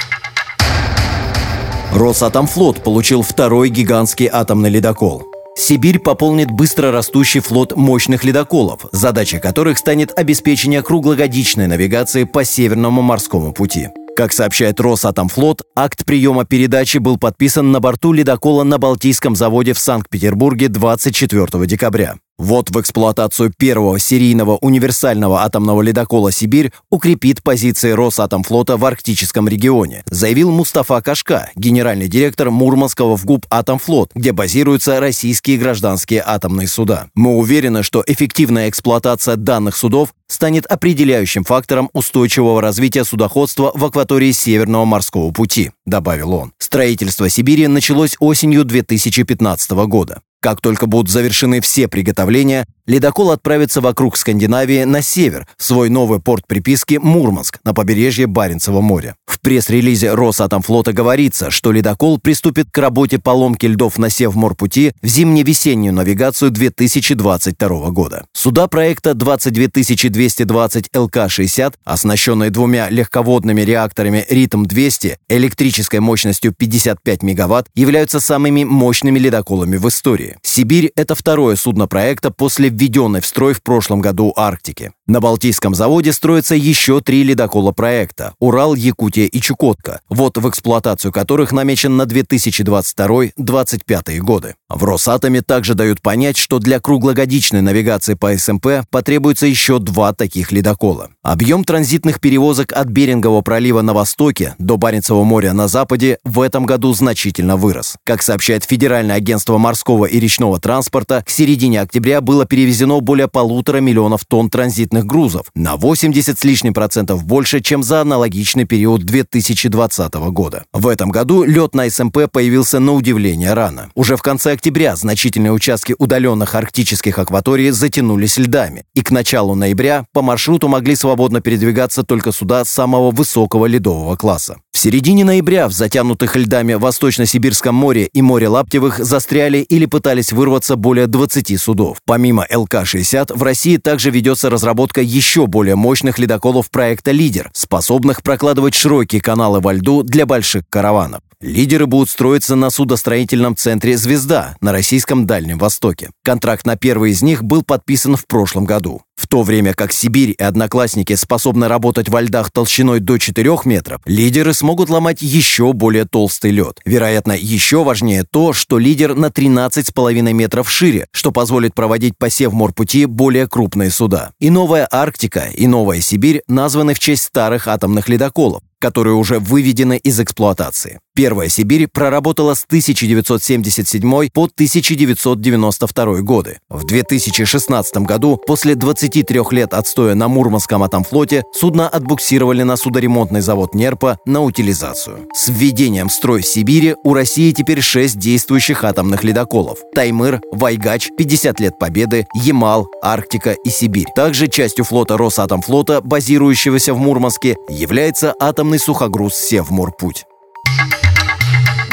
Росатомфлот 1.94 2.84
получил 2.84 3.22
второй 3.22 3.70
гигантский 3.70 4.28
атомный 4.28 4.70
ледокол. 4.70 5.24
Сибирь 5.58 5.98
пополнит 5.98 6.52
быстро 6.52 6.92
растущий 6.92 7.40
флот 7.40 7.76
мощных 7.76 8.24
ледоколов, 8.24 8.86
задача 8.92 9.40
которых 9.40 9.80
станет 9.80 10.18
обеспечение 10.18 10.84
круглогодичной 10.84 11.66
навигации 11.66 12.26
по 12.26 12.46
Северному 12.46 13.02
морскому 13.02 13.54
пути. 13.54 13.90
Как 14.16 14.34
сообщает 14.34 14.80
Росатомфлот, 14.80 15.64
акт 15.76 16.06
приема 16.06 16.46
передачи 16.46 17.00
был 17.00 17.18
подписан 17.18 17.72
на 17.72 17.80
борту 17.80 18.14
ледокола 18.14 18.64
на 18.64 18.78
Балтийском 18.78 19.36
заводе 19.36 19.74
в 19.74 19.80
Санкт-Петербурге 19.80 20.70
24 20.70 21.66
декабря. 21.66 22.16
Вот 22.38 22.70
в 22.70 22.80
эксплуатацию 22.80 23.52
первого 23.58 23.98
серийного 23.98 24.58
универсального 24.58 25.42
атомного 25.42 25.82
ледокола 25.82 26.32
«Сибирь» 26.32 26.72
укрепит 26.92 27.42
позиции 27.42 27.92
Росатомфлота 27.92 28.78
в 28.78 28.86
арктическом 28.86 29.48
регионе, 29.48 30.04
заявил 30.12 30.52
Мустафа 30.52 31.02
Кашка, 31.02 31.50
генеральный 31.56 32.08
директор 32.08 32.52
Мурманского 32.52 33.16
ВГУП 33.16 33.48
«Атомфлот», 33.50 34.12
где 34.14 34.34
базируются 34.34 35.00
российские 35.00 35.58
гражданские 35.58 36.22
атомные 36.24 36.68
суда. 36.68 37.08
Мы 37.16 37.36
уверены, 37.36 37.82
что 37.82 38.04
эффективная 38.06 38.70
эксплуатация 38.70 39.36
данных 39.36 39.76
судов 39.76 40.14
станет 40.28 40.68
определяющим 40.68 41.44
фактором 41.44 41.90
устойчивого 41.94 42.62
развития 42.62 43.04
судоходства 43.04 43.72
в 43.74 43.84
акватории 43.84 44.32
Северного 44.32 44.86
морского 44.86 45.32
пути, 45.32 45.72
добавил 45.88 46.34
он. 46.34 46.54
Строительство 46.60 47.30
Сибири 47.30 47.66
началось 47.66 48.16
осенью 48.20 48.64
2015 48.64 49.72
года. 49.88 50.22
Как 50.40 50.62
только 50.62 50.86
будут 50.86 51.10
завершены 51.12 51.62
все 51.62 51.88
приготовления, 51.88 52.66
ледокол 52.88 53.32
отправится 53.32 53.82
вокруг 53.82 54.18
Скандинавии 54.18 54.84
на 54.84 55.02
север, 55.02 55.46
в 55.58 55.64
свой 55.64 55.90
новый 55.90 56.20
порт 56.20 56.48
приписки 56.48 56.96
Мурманск 56.96 57.60
на 57.64 57.74
побережье 57.74 58.26
Баренцева 58.26 58.82
моря. 58.82 59.16
В 59.26 59.40
пресс-релизе 59.42 60.14
Росатомфлота 60.14 60.94
говорится, 60.94 61.52
что 61.52 61.72
ледокол 61.72 62.18
приступит 62.18 62.72
к 62.72 62.78
работе 62.78 63.20
поломки 63.20 63.66
льдов 63.66 63.98
на 63.98 64.10
Севморпути 64.10 64.94
в 65.02 65.08
зимне-весеннюю 65.08 65.94
навигацию 65.94 66.50
2022 66.50 67.90
года. 67.92 68.26
Суда 68.34 68.68
проекта 68.68 69.14
22220 69.14 70.90
ЛК-60, 70.94 71.74
оснащенные 71.84 72.50
двумя 72.50 72.90
легководными 72.90 73.62
реакторами 73.62 74.26
«Ритм-200» 74.30 75.18
электрической 75.30 76.00
мощностью 76.00 76.54
55 76.54 77.24
мегаватт, 77.24 77.68
являются 77.76 78.20
самыми 78.20 78.64
мощными 78.64 79.20
ледоколами 79.20 79.76
в 79.78 79.88
истории. 79.88 80.38
Сибирь– 80.42 80.92
это 80.96 81.16
второе 81.16 81.56
судно 81.58 81.88
проекта 81.88 82.32
после 82.32 82.70
введенной 82.78 83.22
в 83.22 83.26
строй 83.26 83.54
в 83.54 83.64
прошлом 83.64 84.02
году 84.02 84.34
Арктики. 84.36 84.92
На 85.08 85.20
Балтийском 85.20 85.74
заводе 85.74 86.14
строятся 86.14 86.54
еще 86.56 87.02
три 87.02 87.24
ледокола 87.24 87.72
проекта– 87.72 88.36
Урал, 88.40 88.76
Якутия 88.76 89.26
и 89.26 89.40
Чукотка, 89.40 90.02
вот 90.10 90.38
в 90.38 90.48
эксплуатацию 90.50 91.12
которых 91.12 91.52
намечен 91.52 91.98
на 91.98 92.04
2022-2025 92.04 94.20
годы. 94.20 94.54
В 94.70 94.84
Росатоме 94.84 95.42
также 95.42 95.74
дают 95.74 96.00
понять, 96.02 96.38
что 96.38 96.60
для 96.60 96.80
круглогодичной 96.80 97.62
навигации 97.62 98.14
по 98.14 98.38
СМП 98.38 98.68
потребуется 98.92 99.48
еще 99.48 99.80
два 99.80 100.14
таких 100.14 100.52
ледокола. 100.52 101.10
Объем 101.28 101.66
транзитных 101.66 102.22
перевозок 102.22 102.72
от 102.72 102.88
Берингового 102.88 103.42
пролива 103.42 103.82
на 103.82 103.94
востоке 103.94 104.56
до 104.60 104.78
Баренцева 104.78 105.26
моря 105.26 105.52
на 105.52 105.68
западе 105.68 106.20
в 106.24 106.40
этом 106.40 106.66
году 106.66 106.94
значительно 106.94 107.58
вырос. 107.58 107.98
Как 108.06 108.22
сообщает 108.22 108.64
Федеральное 108.64 109.18
агентство 109.18 109.58
морского 109.58 110.06
и 110.06 110.22
речного 110.22 110.58
транспорта, 110.62 111.22
к 111.26 111.30
середине 111.30 111.82
октября 111.82 112.22
было 112.22 112.46
перевезено 112.46 113.02
более 113.02 113.28
полутора 113.28 113.80
миллионов 113.80 114.24
тонн 114.26 114.50
транзитных 114.50 115.06
грузов, 115.06 115.48
на 115.54 115.76
80 115.76 116.40
с 116.40 116.44
лишним 116.46 116.74
процентов 116.74 117.26
больше, 117.26 117.60
чем 117.60 117.84
за 117.84 118.00
аналогичный 118.00 118.64
период 118.64 119.04
2020 119.04 120.14
года. 120.32 120.64
В 120.72 120.88
этом 120.88 121.10
году 121.10 121.44
лед 121.44 121.76
на 121.76 121.90
СМП 121.90 122.32
появился 122.32 122.80
на 122.80 122.94
удивление 122.94 123.54
рано. 123.54 123.90
Уже 123.96 124.16
в 124.16 124.22
конце 124.22 124.54
октября 124.54 124.96
значительные 124.96 125.52
участки 125.52 125.94
удаленных 126.00 126.56
арктических 126.56 127.20
акваторий 127.20 127.72
затянулись 127.72 128.38
льдами, 128.38 128.86
и 128.94 129.02
к 129.02 129.12
началу 129.12 129.56
ноября 129.56 130.06
по 130.14 130.22
маршруту 130.22 130.70
могли 130.70 130.96
свободно 130.96 131.17
передвигаться 131.42 132.04
только 132.04 132.32
суда 132.32 132.64
самого 132.64 133.12
высокого 133.12 133.66
ледового 133.66 134.16
класса. 134.16 134.58
В 134.72 134.78
середине 134.78 135.26
ноября 135.26 135.68
в 135.68 135.74
затянутых 135.74 136.36
льдами 136.36 136.76
Восточно-Сибирском 136.76 137.74
море 137.74 138.10
и 138.14 138.22
море 138.22 138.48
Лаптевых 138.48 139.04
застряли 139.04 139.58
или 139.58 139.86
пытались 139.86 140.32
вырваться 140.32 140.76
более 140.76 141.08
20 141.08 141.60
судов. 141.60 141.98
Помимо 142.06 142.46
ЛК-60, 142.50 143.36
в 143.36 143.44
России 143.44 143.78
также 143.78 144.12
ведется 144.12 144.50
разработка 144.50 145.02
еще 145.02 145.48
более 145.48 145.76
мощных 145.76 146.20
ледоколов 146.20 146.70
проекта 146.70 147.12
«Лидер», 147.12 147.50
способных 147.54 148.22
прокладывать 148.22 148.76
широкие 148.76 149.22
каналы 149.22 149.60
во 149.60 149.74
льду 149.74 150.04
для 150.04 150.26
больших 150.26 150.64
караванов. 150.70 151.22
Лидеры 151.40 151.86
будут 151.86 152.10
строиться 152.10 152.56
на 152.56 152.72
судостроительном 152.72 153.56
центре 153.56 153.96
«Звезда» 153.96 154.56
на 154.60 154.72
российском 154.72 155.28
Дальнем 155.28 155.60
Востоке. 155.60 156.10
Контракт 156.24 156.66
на 156.66 156.78
первый 156.78 157.12
из 157.12 157.22
них 157.22 157.44
был 157.44 157.62
подписан 157.62 158.16
в 158.16 158.26
прошлом 158.26 158.66
году. 158.66 159.04
В 159.16 159.28
то 159.28 159.44
время 159.44 159.76
как 159.76 159.92
Сибирь 159.92 160.36
и 160.38 160.44
Одноклассники 160.44 161.14
способны 161.14 161.68
работать 161.68 162.10
во 162.10 162.22
льдах 162.22 162.50
толщиной 162.50 163.02
до 163.02 163.20
4 163.20 163.56
метров, 163.66 164.02
лидеры 164.06 164.56
смогут 164.56 164.90
ломать 164.90 165.22
еще 165.22 165.74
более 165.74 166.06
толстый 166.06 166.50
лед. 166.50 166.80
Вероятно, 166.86 167.34
еще 167.34 167.84
важнее 167.84 168.24
то, 168.24 168.52
что 168.54 168.80
лидер 168.80 169.14
на 169.14 169.28
13,5 169.28 170.34
метров 170.34 170.72
шире, 170.72 171.08
что 171.12 171.32
позволит 171.32 171.76
проводить 171.76 172.18
по 172.18 172.32
Севморпути 172.32 173.06
более 173.06 173.48
крупные 173.48 173.92
суда. 173.92 174.32
И 174.40 174.50
новая 174.50 174.88
Арктика, 174.92 175.50
и 175.54 175.68
новая 175.68 176.02
Сибирь 176.02 176.42
названы 176.48 176.96
в 176.96 177.00
честь 177.00 177.24
старых 177.24 177.68
атомных 177.68 178.10
ледоколов, 178.10 178.64
которые 178.80 179.16
уже 179.16 179.40
выведены 179.40 179.98
из 179.98 180.20
эксплуатации. 180.20 181.00
Первая 181.16 181.50
Сибирь 181.50 181.88
проработала 181.92 182.54
с 182.54 182.64
1977 182.66 184.30
по 184.30 184.44
1992 184.44 186.22
годы. 186.22 186.60
В 186.70 186.86
2016 186.86 187.98
году, 187.98 188.38
после 188.38 188.76
23 188.76 189.42
лет 189.50 189.74
отстоя 189.74 190.14
на 190.14 190.28
Мурманском 190.28 190.84
атомфлоте, 190.84 191.44
судно 191.54 191.90
отбуксировали 191.90 192.62
на 192.62 192.78
судоремонтный 192.78 193.42
завод 193.42 193.74
«Нерпа» 193.74 194.20
на 194.28 194.44
утилизацию. 194.44 195.28
С 195.34 195.50
введением 195.50 196.10
в 196.10 196.14
строй 196.14 196.44
Сибири 196.44 196.96
у 197.04 197.16
России 197.16 197.52
теперь 197.52 197.82
6 197.82 198.20
действующих 198.20 198.84
атомных 198.84 199.24
ледоколов– 199.24 199.80
Таймыр, 199.96 200.40
Вайгач, 200.52 201.10
50 201.18 201.60
лет 201.60 201.80
Победы, 201.80 202.28
Ямал, 202.36 202.88
Арктика 203.02 203.54
и 203.54 203.70
Сибирь. 203.70 204.08
Также 204.16 204.48
частью 204.48 204.86
флота 204.86 205.18
Росатомфлота, 205.18 206.02
базирующегося 206.02 206.94
в 206.94 207.00
Мурманске, 207.00 207.56
является 207.70 208.34
атомный 208.68 208.80
сухогруз 208.80 209.34
«Севморпуть». 209.34 210.26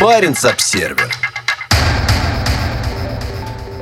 Баренц-Обсервер. 0.01 1.24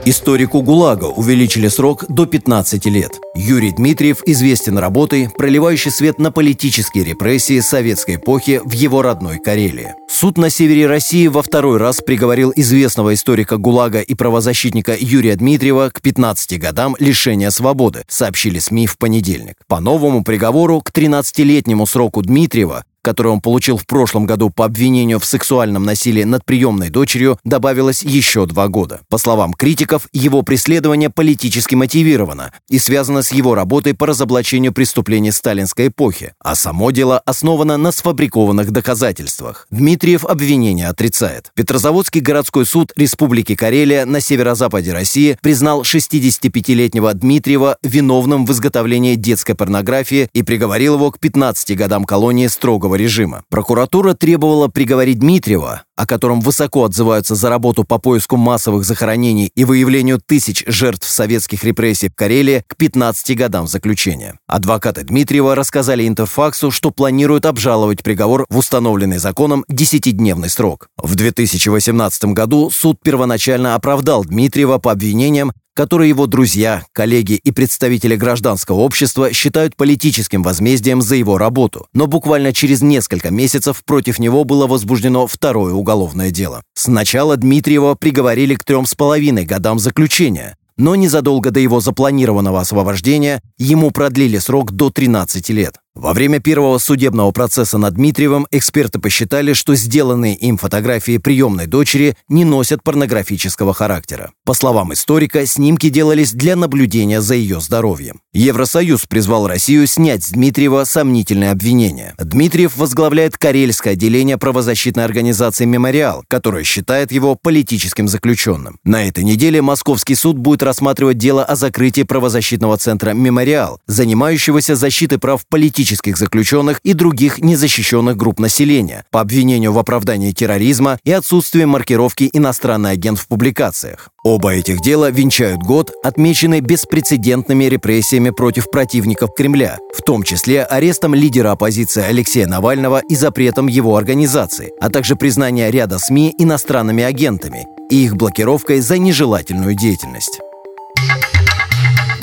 Историку 0.04 0.62
ГУЛАГа 0.62 1.04
увеличили 1.04 1.68
срок 1.68 2.06
до 2.08 2.26
15 2.26 2.86
лет. 2.86 3.20
Юрий 3.36 3.70
Дмитриев 3.70 4.22
известен 4.26 4.76
работой, 4.76 5.28
проливающей 5.30 5.92
свет 5.92 6.18
на 6.18 6.32
политические 6.32 7.04
репрессии 7.04 7.60
советской 7.60 8.16
эпохи 8.16 8.60
в 8.64 8.72
его 8.72 9.02
родной 9.02 9.38
Карелии. 9.38 9.94
Суд 10.10 10.38
на 10.38 10.50
севере 10.50 10.88
России 10.88 11.28
во 11.28 11.42
второй 11.42 11.78
раз 11.78 12.00
приговорил 12.00 12.52
известного 12.56 13.14
историка 13.14 13.58
ГУЛАГа 13.58 14.00
и 14.00 14.14
правозащитника 14.14 14.96
Юрия 14.98 15.36
Дмитриева 15.36 15.90
к 15.94 16.02
15 16.02 16.58
годам 16.58 16.96
лишения 16.98 17.50
свободы, 17.50 18.02
сообщили 18.08 18.58
СМИ 18.58 18.88
в 18.88 18.98
понедельник. 18.98 19.54
По 19.68 19.78
новому 19.78 20.24
приговору 20.24 20.80
к 20.80 20.90
13-летнему 20.90 21.86
сроку 21.86 22.22
Дмитриева 22.22 22.84
которую 23.02 23.34
он 23.34 23.40
получил 23.40 23.76
в 23.76 23.86
прошлом 23.86 24.26
году 24.26 24.50
по 24.50 24.64
обвинению 24.64 25.18
в 25.18 25.24
сексуальном 25.24 25.84
насилии 25.84 26.24
над 26.24 26.44
приемной 26.44 26.88
дочерью, 26.88 27.38
добавилось 27.44 28.02
еще 28.02 28.46
два 28.46 28.68
года. 28.68 29.00
По 29.08 29.18
словам 29.18 29.52
критиков, 29.52 30.08
его 30.12 30.42
преследование 30.42 31.10
политически 31.10 31.74
мотивировано 31.74 32.52
и 32.68 32.78
связано 32.78 33.22
с 33.22 33.32
его 33.32 33.54
работой 33.54 33.94
по 33.94 34.06
разоблачению 34.06 34.72
преступлений 34.72 35.32
сталинской 35.32 35.88
эпохи, 35.88 36.34
а 36.38 36.54
само 36.54 36.90
дело 36.90 37.18
основано 37.26 37.76
на 37.76 37.92
сфабрикованных 37.92 38.70
доказательствах. 38.70 39.66
Дмитриев 39.70 40.24
обвинение 40.24 40.88
отрицает. 40.88 41.50
Петрозаводский 41.54 42.20
городской 42.20 42.64
суд 42.66 42.92
Республики 42.96 43.54
Карелия 43.54 44.06
на 44.06 44.20
северо-западе 44.20 44.92
России 44.92 45.36
признал 45.42 45.82
65-летнего 45.82 47.12
Дмитриева 47.14 47.78
виновным 47.82 48.46
в 48.46 48.52
изготовлении 48.52 49.16
детской 49.16 49.54
порнографии 49.54 50.28
и 50.32 50.42
приговорил 50.42 50.94
его 50.94 51.10
к 51.10 51.18
15 51.18 51.76
годам 51.76 52.04
колонии 52.04 52.46
строгого 52.46 52.91
режима. 52.96 53.44
Прокуратура 53.48 54.14
требовала 54.14 54.68
приговорить 54.68 55.18
Дмитриева, 55.18 55.84
о 55.96 56.06
котором 56.06 56.40
высоко 56.40 56.84
отзываются 56.84 57.34
за 57.34 57.48
работу 57.48 57.84
по 57.84 57.98
поиску 57.98 58.36
массовых 58.36 58.84
захоронений 58.84 59.50
и 59.54 59.64
выявлению 59.64 60.20
тысяч 60.24 60.64
жертв 60.66 61.08
советских 61.08 61.64
репрессий 61.64 62.08
в 62.08 62.14
Карелии, 62.14 62.64
к 62.66 62.76
15 62.76 63.36
годам 63.36 63.66
заключения. 63.66 64.38
Адвокаты 64.46 65.04
Дмитриева 65.04 65.54
рассказали 65.54 66.06
Интерфаксу, 66.06 66.70
что 66.70 66.90
планируют 66.90 67.46
обжаловать 67.46 68.02
приговор 68.02 68.46
в 68.48 68.58
установленный 68.58 69.18
законом 69.18 69.64
10-дневный 69.70 70.48
срок. 70.48 70.88
В 70.96 71.14
2018 71.14 72.24
году 72.26 72.70
суд 72.70 72.98
первоначально 73.02 73.74
оправдал 73.74 74.24
Дмитриева 74.24 74.78
по 74.78 74.92
обвинениям, 74.92 75.52
которые 75.74 76.10
его 76.10 76.26
друзья, 76.26 76.84
коллеги 76.92 77.40
и 77.42 77.50
представители 77.50 78.16
гражданского 78.16 78.80
общества 78.80 79.32
считают 79.32 79.76
политическим 79.76 80.42
возмездием 80.42 81.00
за 81.00 81.16
его 81.16 81.38
работу. 81.38 81.86
Но 81.94 82.06
буквально 82.06 82.52
через 82.52 82.82
несколько 82.82 83.30
месяцев 83.30 83.82
против 83.84 84.18
него 84.18 84.44
было 84.44 84.66
возбуждено 84.66 85.26
второе 85.26 85.72
уголовное 85.82 86.30
дело. 86.30 86.62
Сначала 86.74 87.36
Дмитриева 87.36 87.94
приговорили 87.94 88.54
к 88.54 88.64
трем 88.64 88.86
с 88.86 88.94
половиной 88.94 89.44
годам 89.44 89.78
заключения, 89.78 90.56
но 90.82 90.96
незадолго 90.96 91.52
до 91.52 91.60
его 91.60 91.80
запланированного 91.80 92.60
освобождения 92.60 93.40
ему 93.56 93.92
продлили 93.92 94.38
срок 94.38 94.72
до 94.72 94.90
13 94.90 95.48
лет. 95.50 95.76
Во 95.94 96.14
время 96.14 96.40
первого 96.40 96.78
судебного 96.78 97.32
процесса 97.32 97.76
над 97.76 97.94
Дмитриевым 97.94 98.46
эксперты 98.50 98.98
посчитали, 98.98 99.52
что 99.52 99.74
сделанные 99.74 100.34
им 100.34 100.56
фотографии 100.56 101.18
приемной 101.18 101.66
дочери 101.66 102.16
не 102.28 102.46
носят 102.46 102.82
порнографического 102.82 103.74
характера. 103.74 104.32
По 104.46 104.54
словам 104.54 104.94
историка, 104.94 105.44
снимки 105.44 105.90
делались 105.90 106.32
для 106.32 106.56
наблюдения 106.56 107.20
за 107.20 107.34
ее 107.34 107.60
здоровьем. 107.60 108.20
Евросоюз 108.32 109.04
призвал 109.06 109.46
Россию 109.46 109.86
снять 109.86 110.24
с 110.24 110.30
Дмитриева 110.30 110.84
сомнительные 110.84 111.50
обвинения. 111.50 112.14
Дмитриев 112.18 112.78
возглавляет 112.78 113.36
Карельское 113.36 113.92
отделение 113.92 114.38
правозащитной 114.38 115.04
организации 115.04 115.66
«Мемориал», 115.66 116.24
которое 116.26 116.64
считает 116.64 117.12
его 117.12 117.34
политическим 117.34 118.08
заключенным. 118.08 118.78
На 118.82 119.06
этой 119.06 119.24
неделе 119.24 119.60
Московский 119.60 120.14
суд 120.14 120.38
будет 120.38 120.62
рассматривать 120.72 121.18
дело 121.18 121.44
о 121.44 121.54
закрытии 121.54 122.02
правозащитного 122.02 122.78
центра 122.78 123.10
«Мемориал», 123.10 123.78
занимающегося 123.86 124.74
защитой 124.74 125.18
прав 125.18 125.46
политических 125.46 126.16
заключенных 126.16 126.80
и 126.82 126.94
других 126.94 127.40
незащищенных 127.40 128.16
групп 128.16 128.38
населения 128.38 129.04
по 129.10 129.20
обвинению 129.20 129.74
в 129.74 129.78
оправдании 129.78 130.32
терроризма 130.32 130.98
и 131.04 131.12
отсутствии 131.12 131.66
маркировки 131.66 132.30
«иностранный 132.32 132.92
агент» 132.92 133.18
в 133.18 133.28
публикациях. 133.28 134.08
Оба 134.24 134.54
этих 134.54 134.80
дела 134.80 135.10
венчают 135.10 135.60
год, 135.60 135.92
отмеченный 136.02 136.60
беспрецедентными 136.60 137.64
репрессиями 137.64 138.30
против 138.30 138.70
противников 138.70 139.34
Кремля, 139.36 139.76
в 139.94 140.00
том 140.00 140.22
числе 140.22 140.64
арестом 140.64 141.14
лидера 141.14 141.50
оппозиции 141.50 142.02
Алексея 142.02 142.46
Навального 142.46 143.02
и 143.10 143.14
запретом 143.14 143.66
его 143.66 143.94
организации, 143.94 144.70
а 144.80 144.88
также 144.88 145.16
признание 145.16 145.70
ряда 145.70 145.98
СМИ 145.98 146.34
иностранными 146.38 147.04
агентами 147.04 147.66
и 147.90 148.04
их 148.04 148.16
блокировкой 148.16 148.80
за 148.80 148.96
нежелательную 148.96 149.74
деятельность. 149.74 150.40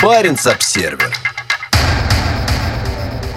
Баренц-Обсервер 0.02 1.12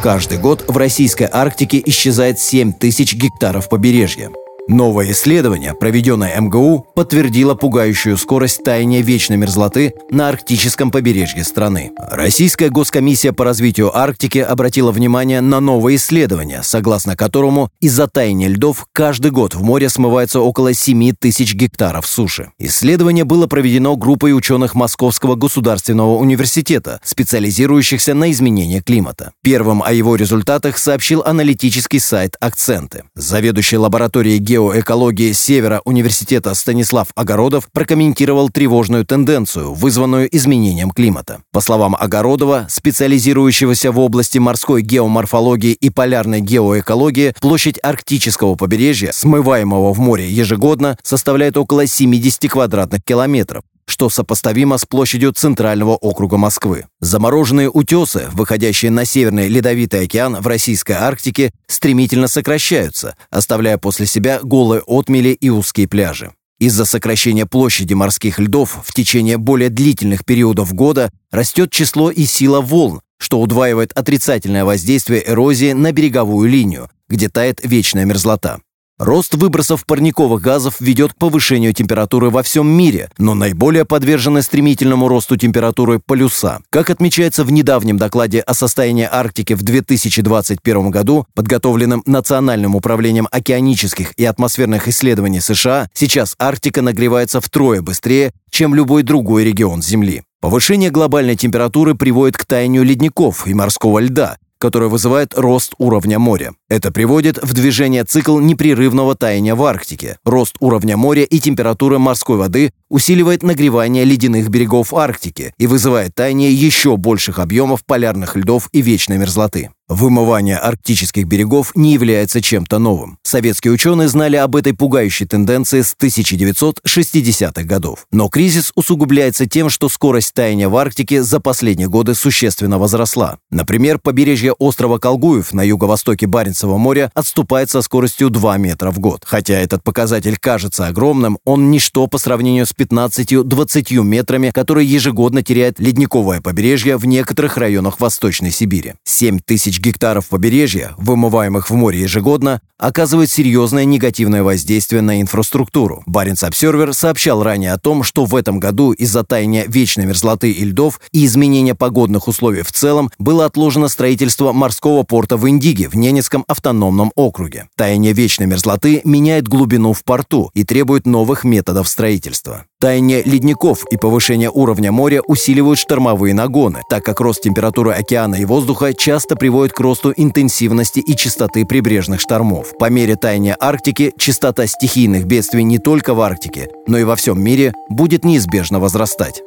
Каждый 0.02 0.38
год 0.38 0.64
в 0.70 0.78
российской 0.78 1.28
Арктике 1.30 1.82
исчезает 1.86 2.40
7 2.40 2.72
тысяч 2.72 3.16
гектаров 3.16 3.68
побережья. 3.68 4.32
Новое 4.70 5.12
исследование, 5.12 5.74
проведенное 5.74 6.40
МГУ, 6.40 6.88
подтвердило 6.96 7.54
пугающую 7.54 8.16
скорость 8.16 8.64
таяния 8.64 9.02
вечной 9.02 9.36
мерзлоты 9.36 9.94
на 10.10 10.30
арктическом 10.30 10.90
побережье 10.90 11.44
страны. 11.44 11.92
Российская 11.98 12.70
госкомиссия 12.70 13.34
по 13.34 13.44
развитию 13.44 13.96
Арктики 13.96 14.38
обратила 14.38 14.92
внимание 14.92 15.42
на 15.42 15.60
новое 15.60 15.96
исследование, 15.96 16.62
согласно 16.64 17.18
которому 17.18 17.72
из-за 17.82 18.08
таяния 18.08 18.48
льдов 18.48 18.88
каждый 18.94 19.32
год 19.32 19.54
в 19.54 19.62
море 19.62 19.90
смывается 19.90 20.40
около 20.40 20.74
7 20.74 21.12
тысяч 21.20 21.56
гектаров 21.56 22.08
суши. 22.08 22.52
Исследование 22.58 23.26
было 23.26 23.48
проведено 23.48 23.98
группой 23.98 24.34
ученых 24.34 24.76
Московского 24.76 25.36
государственного 25.36 26.16
университета, 26.16 27.02
специализирующихся 27.04 28.14
на 28.14 28.32
изменении 28.32 28.80
климата. 28.80 29.34
Первым 29.44 29.84
о 29.84 29.92
его 29.92 30.16
результатах 30.16 30.78
сообщил 30.78 31.22
аналитический 31.22 32.00
сайт 32.00 32.38
«Акценты». 32.40 33.04
Заведующий 33.14 33.78
лабораторией 33.78 34.40
геоэкологии 34.54 35.32
Севера 35.32 35.82
университета 35.84 36.54
Станислав 36.54 37.08
Огородов 37.16 37.70
прокомментировал 37.72 38.50
тревожную 38.50 39.04
тенденцию, 39.04 39.74
вызванную 39.74 40.30
изменением 40.36 40.92
климата. 40.92 41.42
По 41.52 41.60
словам 41.60 41.96
Огородова, 42.00 42.68
специализирующегося 42.70 43.92
в 43.92 43.98
области 43.98 44.38
морской 44.38 44.84
геоморфологии 44.84 45.72
и 45.72 45.90
полярной 45.90 46.42
геоэкологии, 46.42 47.34
площадь 47.42 47.80
арктического 47.82 48.54
побережья, 48.54 49.12
смываемого 49.12 49.92
в 49.92 49.98
море 49.98 50.30
ежегодно, 50.30 51.00
составляет 51.02 51.58
около 51.58 51.88
70 51.88 52.52
квадратных 52.52 53.04
километров 53.04 53.64
что 53.86 54.10
сопоставимо 54.10 54.78
с 54.78 54.86
площадью 54.86 55.34
Центрального 55.34 55.96
округа 55.96 56.38
Москвы. 56.38 56.86
Замороженные 57.00 57.70
утесы, 57.70 58.28
выходящие 58.32 58.92
на 58.92 59.06
Северный 59.06 59.48
Ледовитый 59.48 60.04
океан 60.04 60.38
в 60.40 60.48
российской 60.48 60.94
Арктике, 60.94 61.52
стремительно 61.68 62.28
сокращаются, 62.28 63.16
оставляя 63.30 63.78
после 63.78 64.06
себя 64.06 64.40
голые 64.42 64.82
отмели 64.86 65.30
и 65.30 65.50
узкие 65.50 65.88
пляжи. 65.88 66.32
Из-за 66.60 66.86
сокращения 66.86 67.46
площади 67.46 67.94
морских 67.94 68.40
льдов 68.40 68.80
в 68.86 68.94
течение 68.94 69.38
более 69.38 69.70
длительных 69.70 70.24
периодов 70.24 70.74
года 70.74 71.12
растет 71.32 71.72
число 71.72 72.10
и 72.10 72.26
сила 72.26 72.62
волн, 72.62 73.02
что 73.18 73.40
удваивает 73.40 73.92
отрицательное 73.94 74.64
воздействие 74.64 75.30
эрозии 75.30 75.74
на 75.74 75.92
береговую 75.92 76.50
линию, 76.50 76.90
где 77.10 77.30
тает 77.30 77.60
вечная 77.64 78.06
мерзлота. 78.06 78.60
Рост 79.04 79.36
выбросов 79.36 79.86
парниковых 79.86 80.42
газов 80.42 80.80
ведет 80.80 81.12
к 81.12 81.18
повышению 81.18 81.74
температуры 81.74 82.30
во 82.30 82.42
всем 82.42 82.70
мире, 82.70 83.10
но 83.18 83.34
наиболее 83.34 83.84
подвержены 83.84 84.42
стремительному 84.42 85.10
росту 85.10 85.36
температуры 85.36 86.00
полюса. 86.00 86.62
Как 86.70 86.90
отмечается 86.90 87.44
в 87.44 87.52
недавнем 87.52 87.98
докладе 87.98 88.40
о 88.40 88.54
состоянии 88.54 89.06
Арктики 89.12 89.56
в 89.56 89.62
2021 89.62 90.90
году, 90.90 91.26
подготовленном 91.36 92.04
Национальным 92.06 92.78
управлением 92.78 93.28
океанических 93.30 94.14
и 94.16 94.24
атмосферных 94.24 94.88
исследований 94.88 95.42
США, 95.42 95.90
сейчас 95.94 96.36
Арктика 96.40 96.82
нагревается 96.82 97.42
втрое 97.42 97.82
быстрее, 97.82 98.32
чем 98.52 98.74
любой 98.74 99.04
другой 99.04 99.44
регион 99.44 99.82
Земли. 99.82 100.24
Повышение 100.44 100.92
глобальной 100.92 101.38
температуры 101.38 101.96
приводит 101.96 102.38
к 102.38 102.44
таянию 102.44 102.84
ледников 102.84 103.48
и 103.48 103.54
морского 103.54 104.00
льда, 104.00 104.36
которое 104.64 104.88
вызывает 104.88 105.38
рост 105.38 105.74
уровня 105.78 106.20
моря. 106.20 106.54
Это 106.70 106.90
приводит 106.90 107.38
в 107.44 107.54
движение 107.54 108.06
цикл 108.06 108.40
непрерывного 108.40 109.14
таяния 109.14 109.56
в 109.56 109.64
Арктике. 109.66 110.20
Рост 110.24 110.56
уровня 110.62 110.96
моря 110.96 111.24
и 111.24 111.40
температуры 111.40 112.00
морской 112.00 112.38
воды 112.38 112.72
усиливает 112.88 113.44
нагревание 113.44 114.06
ледяных 114.06 114.48
берегов 114.48 114.94
Арктики 114.94 115.54
и 115.58 115.68
вызывает 115.68 116.16
таяние 116.16 116.54
еще 116.54 116.96
больших 116.96 117.40
объемов 117.40 117.84
полярных 117.84 118.38
льдов 118.38 118.70
и 118.72 118.82
вечной 118.82 119.18
мерзлоты. 119.18 119.70
Вымывание 119.94 120.58
арктических 120.58 121.28
берегов 121.28 121.72
не 121.76 121.94
является 121.94 122.42
чем-то 122.42 122.80
новым. 122.80 123.20
Советские 123.22 123.74
ученые 123.74 124.08
знали 124.08 124.38
об 124.38 124.56
этой 124.56 124.74
пугающей 124.74 125.28
тенденции 125.28 125.82
с 125.82 125.96
1960-х 125.96 127.62
годов. 127.62 128.08
Но 128.12 128.28
кризис 128.28 128.72
усугубляется 128.74 129.46
тем, 129.46 129.70
что 129.70 129.90
скорость 129.90 130.34
таяния 130.34 130.68
в 130.68 130.76
Арктике 130.78 131.22
за 131.22 131.40
последние 131.40 131.90
годы 131.90 132.16
существенно 132.16 132.80
возросла. 132.80 133.38
Например, 133.52 134.00
побережье 134.00 134.54
острова 134.54 134.98
Колгуев 134.98 135.54
на 135.54 135.62
юго-востоке 135.62 136.26
Баренцева 136.26 136.78
моря 136.78 137.12
отступает 137.14 137.70
со 137.70 137.84
скоростью 137.84 138.32
2 138.32 138.58
метра 138.58 138.90
в 138.90 138.98
год. 138.98 139.22
Хотя 139.24 139.60
этот 139.60 139.84
показатель 139.84 140.40
кажется 140.40 140.88
огромным, 140.88 141.38
он 141.46 141.70
ничто 141.70 142.08
по 142.08 142.18
сравнению 142.18 142.66
с 142.66 142.74
15-20 142.74 144.02
метрами, 144.02 144.50
которые 144.50 144.90
ежегодно 144.90 145.44
теряет 145.44 145.80
ледниковое 145.80 146.42
побережье 146.42 146.98
в 146.98 147.06
некоторых 147.06 147.58
районах 147.58 148.00
Восточной 148.00 148.50
Сибири. 148.50 148.96
7 149.04 149.38
тысяч 149.38 149.83
гектаров 149.84 150.30
побережья, 150.30 150.94
вымываемых 150.98 151.70
в 151.70 151.74
море 151.76 152.02
ежегодно, 152.02 152.62
оказывает 152.78 153.30
серьезное 153.30 153.86
негативное 153.86 154.44
воздействие 154.44 155.02
на 155.02 155.22
инфраструктуру. 155.22 156.04
Баренц 156.06 156.44
Обсервер 156.44 156.94
сообщал 156.94 157.44
ранее 157.44 157.74
о 157.74 157.78
том, 157.78 158.04
что 158.04 158.26
в 158.26 158.36
этом 158.36 158.60
году 158.60 158.92
из-за 158.92 159.24
таяния 159.24 159.66
вечной 159.68 160.06
мерзлоты 160.06 160.52
и 160.52 160.66
льдов 160.66 161.00
и 161.12 161.26
изменения 161.26 161.76
погодных 161.76 162.28
условий 162.28 162.62
в 162.62 162.72
целом 162.72 163.12
было 163.20 163.46
отложено 163.46 163.88
строительство 163.88 164.54
морского 164.54 165.04
порта 165.04 165.38
в 165.38 165.48
Индиге 165.48 165.90
в 165.90 165.96
Ненецком 165.96 166.44
автономном 166.48 167.12
округе. 167.16 167.68
Таяние 167.76 168.14
вечной 168.14 168.48
мерзлоты 168.48 169.02
меняет 169.04 169.48
глубину 169.48 169.94
в 169.94 170.04
порту 170.04 170.50
и 170.54 170.64
требует 170.64 171.06
новых 171.06 171.44
методов 171.44 171.88
строительства. 171.88 172.66
Таяние 172.84 173.24
ледников 173.24 173.86
и 173.92 173.96
повышение 173.96 174.50
уровня 174.50 174.92
моря 174.92 175.22
усиливают 175.26 175.80
штормовые 175.80 176.34
нагоны, 176.34 176.82
так 176.90 177.06
как 177.06 177.22
рост 177.22 177.42
температуры 177.42 177.92
океана 177.92 178.36
и 178.36 178.44
воздуха 178.44 178.94
часто 178.94 179.38
приводит 179.38 179.63
к 179.72 179.80
росту 179.80 180.14
интенсивности 180.16 181.00
и 181.00 181.16
частоты 181.16 181.66
прибрежных 181.66 182.20
штормов. 182.20 182.74
По 182.78 182.90
мере 182.90 183.16
таяния 183.16 183.56
Арктики 183.60 184.12
частота 184.18 184.68
стихийных 184.68 185.26
бедствий 185.26 185.64
не 185.64 185.80
только 185.80 186.14
в 186.14 186.22
Арктике, 186.22 186.68
но 186.88 186.98
и 186.98 187.04
во 187.04 187.16
всем 187.16 187.42
мире 187.42 187.74
будет 187.90 188.26
неизбежно 188.26 188.80
возрастать. 188.80 189.42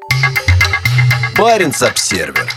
Баренц-Обсервер 1.37 2.48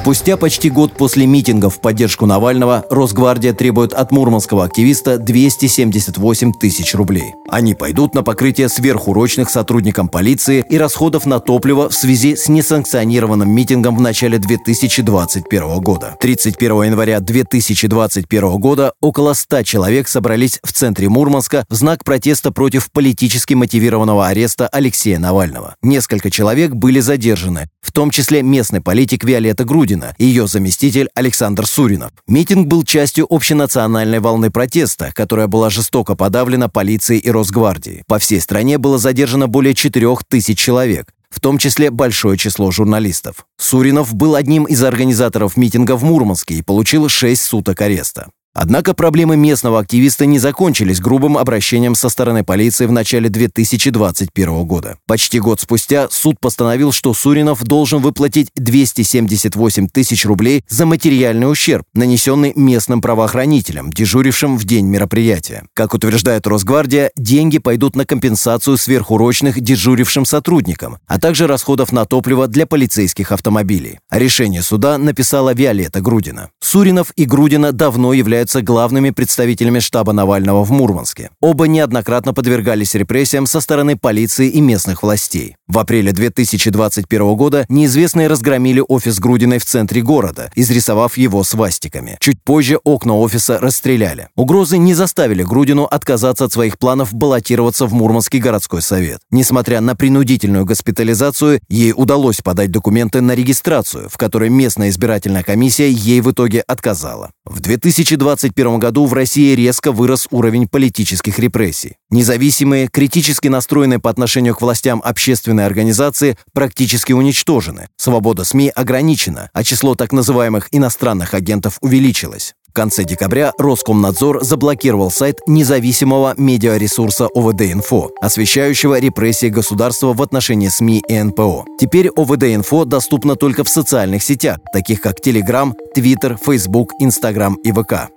Спустя 0.00 0.38
почти 0.38 0.70
год 0.70 0.94
после 0.94 1.26
митингов 1.26 1.76
в 1.76 1.80
поддержку 1.82 2.24
Навального 2.24 2.86
Росгвардия 2.88 3.52
требует 3.52 3.92
от 3.92 4.12
мурманского 4.12 4.64
активиста 4.64 5.18
278 5.18 6.54
тысяч 6.54 6.94
рублей. 6.94 7.34
Они 7.50 7.74
пойдут 7.74 8.14
на 8.14 8.22
покрытие 8.22 8.70
сверхурочных 8.70 9.50
сотрудникам 9.50 10.08
полиции 10.08 10.64
и 10.70 10.78
расходов 10.78 11.26
на 11.26 11.38
топливо 11.38 11.90
в 11.90 11.94
связи 11.94 12.34
с 12.34 12.48
несанкционированным 12.48 13.50
митингом 13.50 13.94
в 13.94 14.00
начале 14.00 14.38
2021 14.38 15.80
года. 15.80 16.16
31 16.18 16.82
января 16.84 17.20
2021 17.20 18.56
года 18.56 18.94
около 19.02 19.34
100 19.34 19.64
человек 19.64 20.08
собрались 20.08 20.60
в 20.62 20.72
центре 20.72 21.10
Мурманска 21.10 21.66
в 21.68 21.74
знак 21.74 22.04
протеста 22.04 22.52
против 22.52 22.90
политически 22.90 23.52
мотивированного 23.52 24.28
ареста 24.28 24.66
Алексея 24.66 25.18
Навального. 25.18 25.74
Несколько 25.82 26.30
человек 26.30 26.72
были 26.72 27.00
задержаны, 27.00 27.68
в 27.80 27.92
том 27.92 28.10
числе 28.10 28.42
местный 28.42 28.80
политик 28.80 29.24
Виолетта 29.24 29.64
Грудина 29.64 30.14
и 30.18 30.26
ее 30.26 30.46
заместитель 30.46 31.08
Александр 31.14 31.66
Суринов. 31.66 32.12
Митинг 32.26 32.66
был 32.66 32.84
частью 32.84 33.26
общенациональной 33.28 34.20
волны 34.20 34.50
протеста, 34.50 35.12
которая 35.14 35.46
была 35.46 35.70
жестоко 35.70 36.14
подавлена 36.14 36.68
полицией 36.68 37.20
и 37.20 37.30
Росгвардией. 37.30 38.04
По 38.06 38.18
всей 38.18 38.40
стране 38.40 38.78
было 38.78 38.98
задержано 38.98 39.48
более 39.48 39.74
4 39.74 40.16
тысяч 40.28 40.58
человек 40.58 41.06
в 41.30 41.38
том 41.38 41.58
числе 41.58 41.90
большое 41.90 42.36
число 42.36 42.72
журналистов. 42.72 43.46
Суринов 43.56 44.14
был 44.14 44.34
одним 44.34 44.64
из 44.64 44.82
организаторов 44.82 45.56
митинга 45.56 45.96
в 45.96 46.02
Мурманске 46.02 46.54
и 46.54 46.62
получил 46.62 47.08
6 47.08 47.40
суток 47.40 47.80
ареста. 47.80 48.30
Однако 48.52 48.94
проблемы 48.94 49.36
местного 49.36 49.78
активиста 49.78 50.26
не 50.26 50.40
закончились 50.40 51.00
грубым 51.00 51.38
обращением 51.38 51.94
со 51.94 52.08
стороны 52.08 52.42
полиции 52.42 52.86
в 52.86 52.92
начале 52.92 53.28
2021 53.28 54.64
года. 54.64 54.96
Почти 55.06 55.38
год 55.38 55.60
спустя 55.60 56.08
суд 56.10 56.40
постановил, 56.40 56.90
что 56.90 57.14
Суринов 57.14 57.62
должен 57.62 58.00
выплатить 58.00 58.48
278 58.56 59.86
тысяч 59.86 60.24
рублей 60.24 60.64
за 60.68 60.84
материальный 60.84 61.48
ущерб, 61.50 61.84
нанесенный 61.94 62.52
местным 62.56 63.00
правоохранителям, 63.00 63.92
дежурившим 63.92 64.58
в 64.58 64.64
день 64.64 64.86
мероприятия. 64.86 65.62
Как 65.74 65.94
утверждает 65.94 66.48
Росгвардия, 66.48 67.12
деньги 67.16 67.58
пойдут 67.58 67.94
на 67.94 68.04
компенсацию 68.04 68.76
сверхурочных 68.76 69.60
дежурившим 69.60 70.24
сотрудникам, 70.24 70.98
а 71.06 71.20
также 71.20 71.46
расходов 71.46 71.92
на 71.92 72.04
топливо 72.04 72.48
для 72.48 72.66
полицейских 72.66 73.30
автомобилей. 73.30 74.00
Решение 74.10 74.62
суда 74.62 74.98
написала 74.98 75.54
Виолетта 75.54 76.00
Грудина. 76.00 76.50
Суринов 76.60 77.12
и 77.14 77.24
Грудина 77.26 77.70
давно 77.72 78.12
являются 78.12 78.39
являются 78.40 78.62
главными 78.62 79.10
представителями 79.10 79.80
штаба 79.80 80.12
Навального 80.12 80.64
в 80.64 80.70
Мурманске. 80.70 81.28
Оба 81.42 81.66
неоднократно 81.66 82.32
подвергались 82.32 82.94
репрессиям 82.94 83.44
со 83.44 83.60
стороны 83.60 83.98
полиции 83.98 84.48
и 84.48 84.62
местных 84.62 85.02
властей. 85.02 85.56
В 85.68 85.78
апреле 85.78 86.12
2021 86.12 87.34
года 87.36 87.66
неизвестные 87.68 88.28
разгромили 88.28 88.82
офис 88.88 89.18
Грудиной 89.18 89.58
в 89.58 89.66
центре 89.66 90.00
города, 90.00 90.50
изрисовав 90.54 91.18
его 91.18 91.44
свастиками. 91.44 92.16
Чуть 92.18 92.42
позже 92.42 92.78
окна 92.82 93.18
офиса 93.18 93.58
расстреляли. 93.58 94.28
Угрозы 94.36 94.78
не 94.78 94.94
заставили 94.94 95.42
Грудину 95.42 95.84
отказаться 95.84 96.46
от 96.46 96.52
своих 96.54 96.78
планов 96.78 97.12
баллотироваться 97.12 97.84
в 97.84 97.92
Мурманский 97.92 98.40
городской 98.40 98.80
совет. 98.80 99.20
Несмотря 99.30 99.82
на 99.82 99.94
принудительную 99.94 100.64
госпитализацию, 100.64 101.60
ей 101.68 101.92
удалось 101.94 102.40
подать 102.40 102.70
документы 102.70 103.20
на 103.20 103.34
регистрацию, 103.34 104.08
в 104.08 104.16
которой 104.16 104.48
местная 104.48 104.88
избирательная 104.88 105.42
комиссия 105.42 105.90
ей 105.90 106.22
в 106.22 106.30
итоге 106.30 106.60
отказала. 106.60 107.32
В 107.44 107.60
2020 107.60 108.29
2021 108.36 108.78
году 108.78 109.06
в 109.06 109.12
России 109.12 109.54
резко 109.54 109.92
вырос 109.92 110.26
уровень 110.30 110.68
политических 110.68 111.38
репрессий. 111.38 111.96
Независимые, 112.10 112.88
критически 112.88 113.48
настроенные 113.48 113.98
по 113.98 114.10
отношению 114.10 114.54
к 114.54 114.62
властям 114.62 115.00
общественные 115.04 115.66
организации 115.66 116.36
практически 116.52 117.12
уничтожены. 117.12 117.88
Свобода 117.96 118.44
СМИ 118.44 118.70
ограничена, 118.74 119.50
а 119.52 119.64
число 119.64 119.94
так 119.94 120.12
называемых 120.12 120.68
иностранных 120.72 121.34
агентов 121.34 121.78
увеличилось. 121.80 122.54
В 122.70 122.72
конце 122.72 123.02
декабря 123.02 123.52
Роскомнадзор 123.58 124.44
заблокировал 124.44 125.10
сайт 125.10 125.40
независимого 125.48 126.34
медиаресурса 126.36 127.26
ОВД-Инфо, 127.34 128.10
освещающего 128.20 129.00
репрессии 129.00 129.48
государства 129.48 130.12
в 130.12 130.22
отношении 130.22 130.68
СМИ 130.68 131.02
и 131.08 131.20
НПО. 131.20 131.64
Теперь 131.80 132.10
ОВД-Инфо 132.10 132.84
доступно 132.84 133.34
только 133.34 133.64
в 133.64 133.68
социальных 133.68 134.22
сетях, 134.22 134.58
таких 134.72 135.00
как 135.00 135.18
Telegram, 135.18 135.72
Twitter, 135.96 136.38
Facebook, 136.40 136.92
Instagram 137.00 137.56
и 137.64 137.72
ВК. 137.72 138.08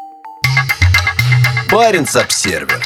Баренц-Обсервер. 1.73 2.83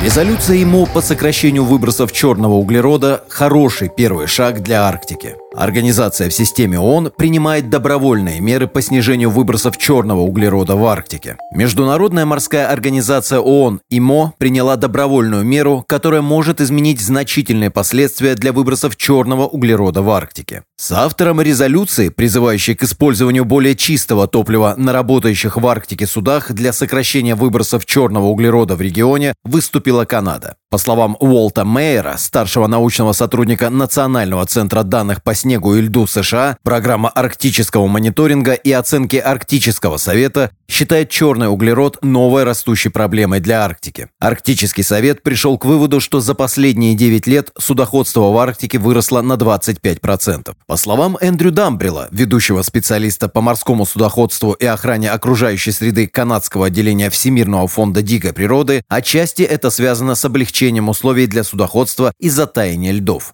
Резолюция 0.00 0.62
ИМО 0.62 0.86
по 0.86 1.00
сокращению 1.00 1.64
выбросов 1.64 2.12
черного 2.12 2.52
углерода– 2.52 3.24
хороший 3.28 3.88
первый 3.88 4.28
шаг 4.28 4.62
для 4.62 4.86
Арктики. 4.86 5.34
Организация 5.56 6.28
в 6.28 6.34
системе 6.34 6.78
ООН 6.78 7.12
принимает 7.16 7.70
добровольные 7.70 8.40
меры 8.40 8.66
по 8.66 8.82
снижению 8.82 9.30
выбросов 9.30 9.78
черного 9.78 10.20
углерода 10.20 10.76
в 10.76 10.84
Арктике. 10.84 11.38
Международная 11.50 12.26
морская 12.26 12.68
организация 12.68 13.38
ООН 13.38 13.80
ИМО 13.88 14.34
приняла 14.36 14.76
добровольную 14.76 15.44
меру, 15.44 15.82
которая 15.88 16.20
может 16.20 16.60
изменить 16.60 17.00
значительные 17.00 17.70
последствия 17.70 18.34
для 18.34 18.52
выбросов 18.52 18.96
черного 18.96 19.46
углерода 19.46 20.02
в 20.02 20.10
Арктике. 20.10 20.62
С 20.76 20.92
автором 20.92 21.40
резолюции, 21.40 22.10
призывающей 22.10 22.74
к 22.74 22.82
использованию 22.82 23.46
более 23.46 23.74
чистого 23.76 24.28
топлива 24.28 24.74
на 24.76 24.92
работающих 24.92 25.56
в 25.56 25.66
Арктике 25.66 26.06
судах 26.06 26.52
для 26.52 26.74
сокращения 26.74 27.34
выбросов 27.34 27.86
черного 27.86 28.26
углерода 28.26 28.76
в 28.76 28.82
регионе, 28.82 29.32
выступила 29.42 30.04
Канада. 30.04 30.56
По 30.68 30.76
словам 30.76 31.16
Уолта 31.18 31.64
Мейера, 31.64 32.16
старшего 32.18 32.66
научного 32.66 33.12
сотрудника 33.12 33.70
Национального 33.70 34.44
центра 34.44 34.82
данных 34.82 35.22
по 35.22 35.34
снегу 35.46 35.76
и 35.76 35.80
льду 35.80 36.08
США, 36.08 36.58
программа 36.64 37.08
арктического 37.08 37.86
мониторинга 37.86 38.54
и 38.54 38.72
оценки 38.72 39.14
Арктического 39.14 39.96
совета 39.96 40.50
считает 40.68 41.08
черный 41.08 41.48
углерод 41.48 41.98
новой 42.02 42.42
растущей 42.42 42.88
проблемой 42.88 43.38
для 43.38 43.64
Арктики. 43.64 44.08
Арктический 44.18 44.82
совет 44.82 45.22
пришел 45.22 45.56
к 45.56 45.64
выводу, 45.64 46.00
что 46.00 46.18
за 46.18 46.34
последние 46.34 46.96
9 46.96 47.28
лет 47.28 47.52
судоходство 47.56 48.32
в 48.32 48.36
Арктике 48.38 48.78
выросло 48.78 49.22
на 49.22 49.34
25%. 49.34 50.52
По 50.66 50.76
словам 50.76 51.16
Эндрю 51.20 51.52
Дамбрила, 51.52 52.08
ведущего 52.10 52.62
специалиста 52.62 53.28
по 53.28 53.40
морскому 53.40 53.86
судоходству 53.86 54.50
и 54.50 54.66
охране 54.66 55.12
окружающей 55.12 55.70
среды 55.70 56.08
канадского 56.08 56.66
отделения 56.66 57.08
Всемирного 57.08 57.68
фонда 57.68 58.02
дикой 58.02 58.32
природы, 58.32 58.82
отчасти 58.88 59.42
это 59.42 59.70
связано 59.70 60.16
с 60.16 60.24
облегчением 60.24 60.88
условий 60.88 61.28
для 61.28 61.44
судоходства 61.44 62.12
из-за 62.18 62.48
таяния 62.48 62.90
льдов. 62.90 63.32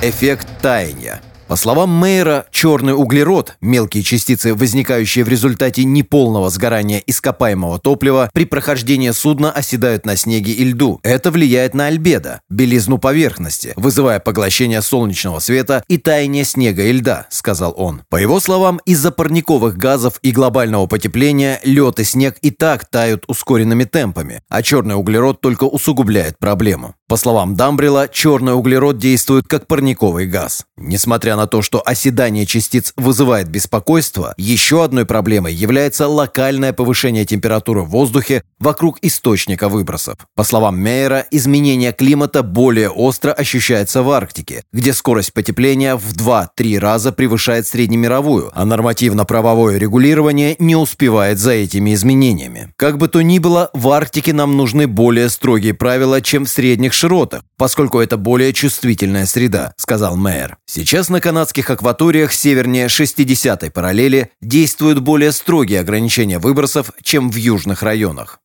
Эффект 0.00 0.46
таяния. 0.62 1.20
По 1.48 1.56
словам 1.56 1.88
Мейера, 1.90 2.44
черный 2.50 2.92
углерод, 2.92 3.56
мелкие 3.62 4.02
частицы, 4.02 4.54
возникающие 4.54 5.24
в 5.24 5.28
результате 5.30 5.84
неполного 5.84 6.50
сгорания 6.50 7.02
ископаемого 7.06 7.78
топлива, 7.78 8.28
при 8.34 8.44
прохождении 8.44 9.10
судна 9.12 9.50
оседают 9.50 10.04
на 10.04 10.14
снеге 10.14 10.52
и 10.52 10.62
льду. 10.64 11.00
Это 11.02 11.30
влияет 11.30 11.72
на 11.72 11.86
альбедо, 11.86 12.42
белизну 12.50 12.98
поверхности, 12.98 13.72
вызывая 13.76 14.20
поглощение 14.20 14.82
солнечного 14.82 15.38
света 15.38 15.82
и 15.88 15.96
таяние 15.96 16.44
снега 16.44 16.82
и 16.82 16.92
льда, 16.92 17.26
сказал 17.30 17.72
он. 17.78 18.02
По 18.10 18.16
его 18.16 18.40
словам, 18.40 18.78
из-за 18.84 19.10
парниковых 19.10 19.78
газов 19.78 20.18
и 20.20 20.32
глобального 20.32 20.86
потепления 20.86 21.60
лед 21.64 21.98
и 21.98 22.04
снег 22.04 22.36
и 22.42 22.50
так 22.50 22.84
тают 22.84 23.24
ускоренными 23.26 23.84
темпами, 23.84 24.42
а 24.50 24.62
черный 24.62 24.96
углерод 24.96 25.40
только 25.40 25.64
усугубляет 25.64 26.38
проблему. 26.38 26.94
По 27.08 27.16
словам 27.16 27.56
Дамбрила, 27.56 28.06
черный 28.06 28.52
углерод 28.52 28.98
действует 28.98 29.48
как 29.48 29.66
парниковый 29.66 30.26
газ. 30.26 30.66
Несмотря 30.76 31.37
на 31.38 31.46
то, 31.46 31.62
что 31.62 31.80
оседание 31.86 32.46
частиц 32.46 32.92
вызывает 32.96 33.48
беспокойство, 33.48 34.34
еще 34.36 34.82
одной 34.82 35.06
проблемой 35.06 35.54
является 35.54 36.08
локальное 36.08 36.72
повышение 36.72 37.24
температуры 37.24 37.82
в 37.82 37.90
воздухе 37.90 38.42
вокруг 38.58 38.98
источника 39.02 39.68
выбросов. 39.68 40.16
По 40.34 40.42
словам 40.42 40.78
Мейера, 40.80 41.24
изменение 41.30 41.92
климата 41.92 42.42
более 42.42 42.90
остро 42.90 43.32
ощущается 43.32 44.02
в 44.02 44.10
Арктике, 44.10 44.64
где 44.72 44.92
скорость 44.92 45.32
потепления 45.32 45.94
в 45.94 46.12
2-3 46.12 46.78
раза 46.78 47.12
превышает 47.12 47.68
среднемировую, 47.68 48.50
а 48.52 48.64
нормативно-правовое 48.64 49.78
регулирование 49.78 50.56
не 50.58 50.74
успевает 50.74 51.38
за 51.38 51.52
этими 51.52 51.94
изменениями. 51.94 52.72
Как 52.76 52.98
бы 52.98 53.06
то 53.06 53.22
ни 53.22 53.38
было, 53.38 53.70
в 53.74 53.88
Арктике 53.90 54.32
нам 54.32 54.56
нужны 54.56 54.88
более 54.88 55.28
строгие 55.28 55.74
правила, 55.74 56.20
чем 56.20 56.46
в 56.46 56.50
средних 56.50 56.92
широтах, 56.92 57.42
поскольку 57.56 58.00
это 58.00 58.16
более 58.16 58.52
чувствительная 58.52 59.26
среда, 59.26 59.72
сказал 59.76 60.16
Мейер. 60.16 60.56
Сейчас 60.66 61.08
на 61.10 61.20
канадских 61.28 61.68
акваториях 61.68 62.32
севернее 62.32 62.86
60-й 62.86 63.70
параллели 63.70 64.30
действуют 64.40 65.00
более 65.00 65.30
строгие 65.32 65.80
ограничения 65.80 66.38
выбросов, 66.38 66.90
чем 67.02 67.30
в 67.30 67.34
южных 67.34 67.82
районах. 67.82 68.40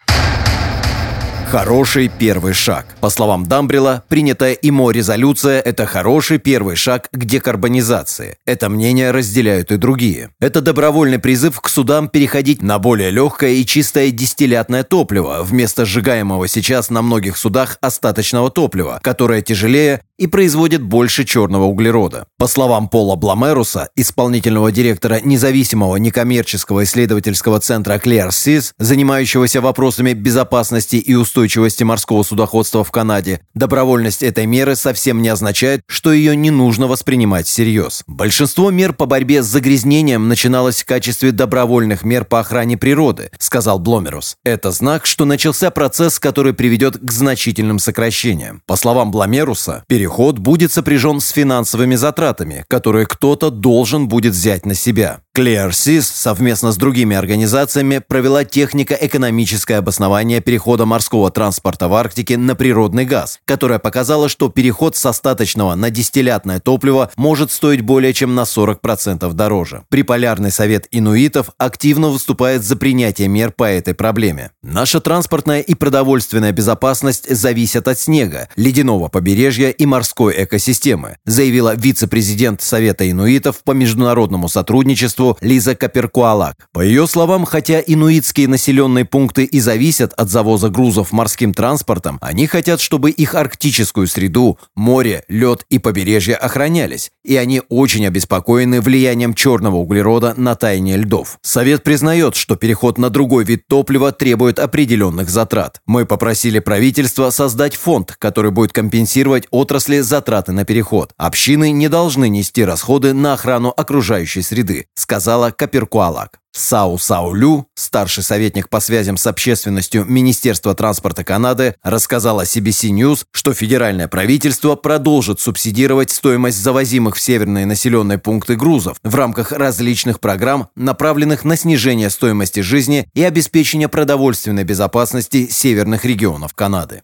Хороший 1.54 2.10
первый 2.10 2.54
шаг. 2.54 2.88
По 3.00 3.10
словам 3.10 3.46
Дамбрила, 3.46 4.04
принятая 4.10 4.54
ИМО 4.54 4.90
резолюция– 4.90 5.62
это 5.66 5.86
хороший 5.86 6.40
первый 6.40 6.76
шаг 6.76 7.10
к 7.12 7.26
декарбонизации. 7.26 8.38
Это 8.46 8.70
мнение 8.70 9.12
разделяют 9.12 9.72
и 9.72 9.78
другие. 9.78 10.32
Это 10.42 10.62
добровольный 10.62 11.20
призыв 11.20 11.62
к 11.62 11.70
судам 11.70 12.10
переходить 12.10 12.64
на 12.64 12.80
более 12.80 13.12
легкое 13.12 13.52
и 13.52 13.66
чистое 13.66 14.10
дистиллятное 14.10 14.84
топливо 14.84 15.44
вместо 15.44 15.86
сжигаемого 15.86 16.48
сейчас 16.48 16.90
на 16.90 17.04
многих 17.04 17.38
судах 17.38 17.78
остаточного 17.82 18.50
топлива, 18.50 19.00
которое 19.04 19.44
тяжелее 19.44 20.02
и 20.24 20.28
производит 20.28 20.82
больше 20.82 21.26
черного 21.26 21.66
углерода. 21.66 22.28
По 22.38 22.48
словам 22.48 22.88
Пола 22.88 23.18
Бламеруса, 23.18 23.90
исполнительного 23.98 24.72
директора 24.72 25.20
независимого 25.22 25.98
некоммерческого 25.98 26.86
исследовательского 26.86 27.60
центра 27.60 27.96
ClearSeas, 27.96 28.72
занимающегося 28.80 29.60
вопросами 29.60 30.14
безопасности 30.14 30.96
и 30.96 31.14
устойчивости 31.14 31.84
морского 31.84 32.24
судоходства 32.24 32.86
в 32.86 32.92
Канаде, 32.92 33.42
добровольность 33.54 34.24
этой 34.24 34.46
меры 34.46 34.78
совсем 34.78 35.22
не 35.22 35.28
означает, 35.28 35.82
что 35.88 36.14
ее 36.14 36.38
не 36.38 36.52
нужно 36.52 36.88
воспринимать 36.88 37.46
всерьез. 37.46 38.06
Большинство 38.08 38.72
мер 38.72 38.94
по 38.94 39.06
борьбе 39.06 39.44
с 39.44 39.48
загрязнением 39.48 40.30
начиналось 40.30 40.84
в 40.84 40.86
качестве 40.86 41.34
добровольных 41.34 42.06
мер 42.06 42.24
по 42.24 42.40
охране 42.40 42.78
природы, 42.78 43.30
сказал 43.40 43.78
Бломерус. 43.78 44.38
Это 44.46 44.72
знак, 44.72 45.06
что 45.06 45.26
начался 45.26 45.70
процесс, 45.70 46.18
который 46.18 46.54
приведет 46.54 46.98
к 46.98 47.12
значительным 47.12 47.78
сокращениям. 47.78 48.62
По 48.66 48.78
словам 48.78 49.12
Бламеруса, 49.12 49.84
переход 49.90 50.13
Переход 50.14 50.38
будет 50.38 50.72
сопряжен 50.72 51.20
с 51.20 51.32
финансовыми 51.32 51.96
затратами, 51.96 52.66
которые 52.68 53.08
кто-то 53.08 53.50
должен 53.50 54.08
будет 54.08 54.34
взять 54.34 54.64
на 54.64 54.76
себя. 54.76 55.22
ClearSys 55.36 56.04
совместно 56.04 56.72
с 56.72 56.78
другими 56.78 57.16
организациями 57.16 58.04
провела 58.08 58.44
технико-экономическое 58.44 59.78
обоснование 59.78 60.42
перехода 60.42 60.86
морского 60.86 61.32
транспорта 61.32 61.88
в 61.88 61.96
Арктике 61.96 62.38
на 62.38 62.54
природный 62.54 63.06
газ, 63.06 63.40
которое 63.46 63.80
показало, 63.80 64.30
что 64.30 64.50
переход 64.50 64.96
с 64.96 65.04
остаточного 65.08 65.74
на 65.74 65.90
дистиллятное 65.90 66.60
топливо 66.60 67.10
может 67.18 67.52
стоить 67.52 67.82
более 67.82 68.14
чем 68.14 68.36
на 68.36 68.42
40% 68.42 69.34
дороже. 69.34 69.82
Приполярный 69.90 70.52
совет 70.52 70.88
инуитов 70.92 71.50
активно 71.58 72.10
выступает 72.10 72.64
за 72.64 72.76
принятие 72.76 73.28
мер 73.28 73.52
по 73.52 73.64
этой 73.64 73.96
проблеме. 73.96 74.52
Наша 74.62 75.02
транспортная 75.02 75.62
и 75.62 75.74
продовольственная 75.74 76.52
безопасность 76.52 77.28
зависят 77.36 77.88
от 77.88 77.98
снега, 77.98 78.50
ледяного 78.56 79.08
побережья 79.08 79.70
и 79.70 79.86
морской 79.88 80.44
экосистемы, 80.44 81.18
заявила 81.26 81.74
вице-президент 81.76 82.62
Совета 82.62 83.10
инуитов 83.10 83.64
по 83.64 83.72
международному 83.72 84.48
сотрудничеству 84.48 85.23
обществу 85.24 85.38
Лиза 85.42 85.76
Каперкуалак. 85.76 86.68
По 86.72 86.82
ее 86.82 87.08
словам, 87.08 87.46
хотя 87.46 87.82
инуитские 87.86 88.48
населенные 88.48 89.06
пункты 89.06 89.44
и 89.44 89.60
зависят 89.60 90.14
от 90.14 90.30
завоза 90.30 90.70
грузов 90.70 91.12
морским 91.12 91.54
транспортом, 91.54 92.18
они 92.22 92.48
хотят, 92.48 92.82
чтобы 92.82 93.12
их 93.12 93.36
арктическую 93.36 94.08
среду, 94.08 94.58
море, 94.76 95.24
лед 95.28 95.66
и 95.70 95.80
побережье 95.80 96.36
охранялись, 96.36 97.12
и 97.24 97.36
они 97.36 97.62
очень 97.70 98.06
обеспокоены 98.08 98.82
влиянием 98.82 99.34
черного 99.34 99.78
углерода 99.78 100.34
на 100.38 100.56
таяние 100.56 100.98
льдов. 100.98 101.38
Совет 101.42 101.84
признает, 101.84 102.36
что 102.36 102.56
переход 102.56 102.98
на 102.98 103.10
другой 103.10 103.44
вид 103.46 103.68
топлива 103.68 104.12
требует 104.12 104.60
определенных 104.60 105.30
затрат. 105.30 105.82
Мы 105.86 106.06
попросили 106.06 106.60
правительство 106.60 107.30
создать 107.30 107.76
фонд, 107.76 108.16
который 108.20 108.52
будет 108.52 108.74
компенсировать 108.74 109.48
отрасли 109.52 110.00
затраты 110.00 110.52
на 110.52 110.66
переход. 110.66 111.14
Общины 111.18 111.72
не 111.72 111.90
должны 111.90 112.30
нести 112.30 112.64
расходы 112.64 113.14
на 113.14 113.34
охрану 113.34 113.74
окружающей 113.76 114.42
среды, 114.42 114.88
сказала 115.14 115.52
Каперкуалак. 115.52 116.40
Сау 116.54 116.98
Саулю, 116.98 117.68
старший 117.76 118.24
советник 118.24 118.68
по 118.68 118.80
связям 118.80 119.18
с 119.18 119.28
общественностью 119.28 120.06
Министерства 120.06 120.74
транспорта 120.74 121.24
Канады, 121.24 121.76
рассказала 121.84 122.46
CBC 122.46 122.90
News, 122.90 123.26
что 123.32 123.54
федеральное 123.54 124.08
правительство 124.08 124.76
продолжит 124.76 125.40
субсидировать 125.40 126.10
стоимость 126.10 126.58
завозимых 126.58 127.16
в 127.16 127.22
северные 127.22 127.68
населенные 127.68 128.18
пункты 128.18 128.56
грузов 128.56 128.98
в 129.04 129.14
рамках 129.14 129.52
различных 129.52 130.20
программ, 130.20 130.70
направленных 130.76 131.44
на 131.44 131.58
снижение 131.58 132.10
стоимости 132.10 132.62
жизни 132.62 133.08
и 133.14 133.24
обеспечение 133.24 133.90
продовольственной 133.90 134.64
безопасности 134.64 135.48
северных 135.48 136.06
регионов 136.06 136.56
Канады. 136.56 137.04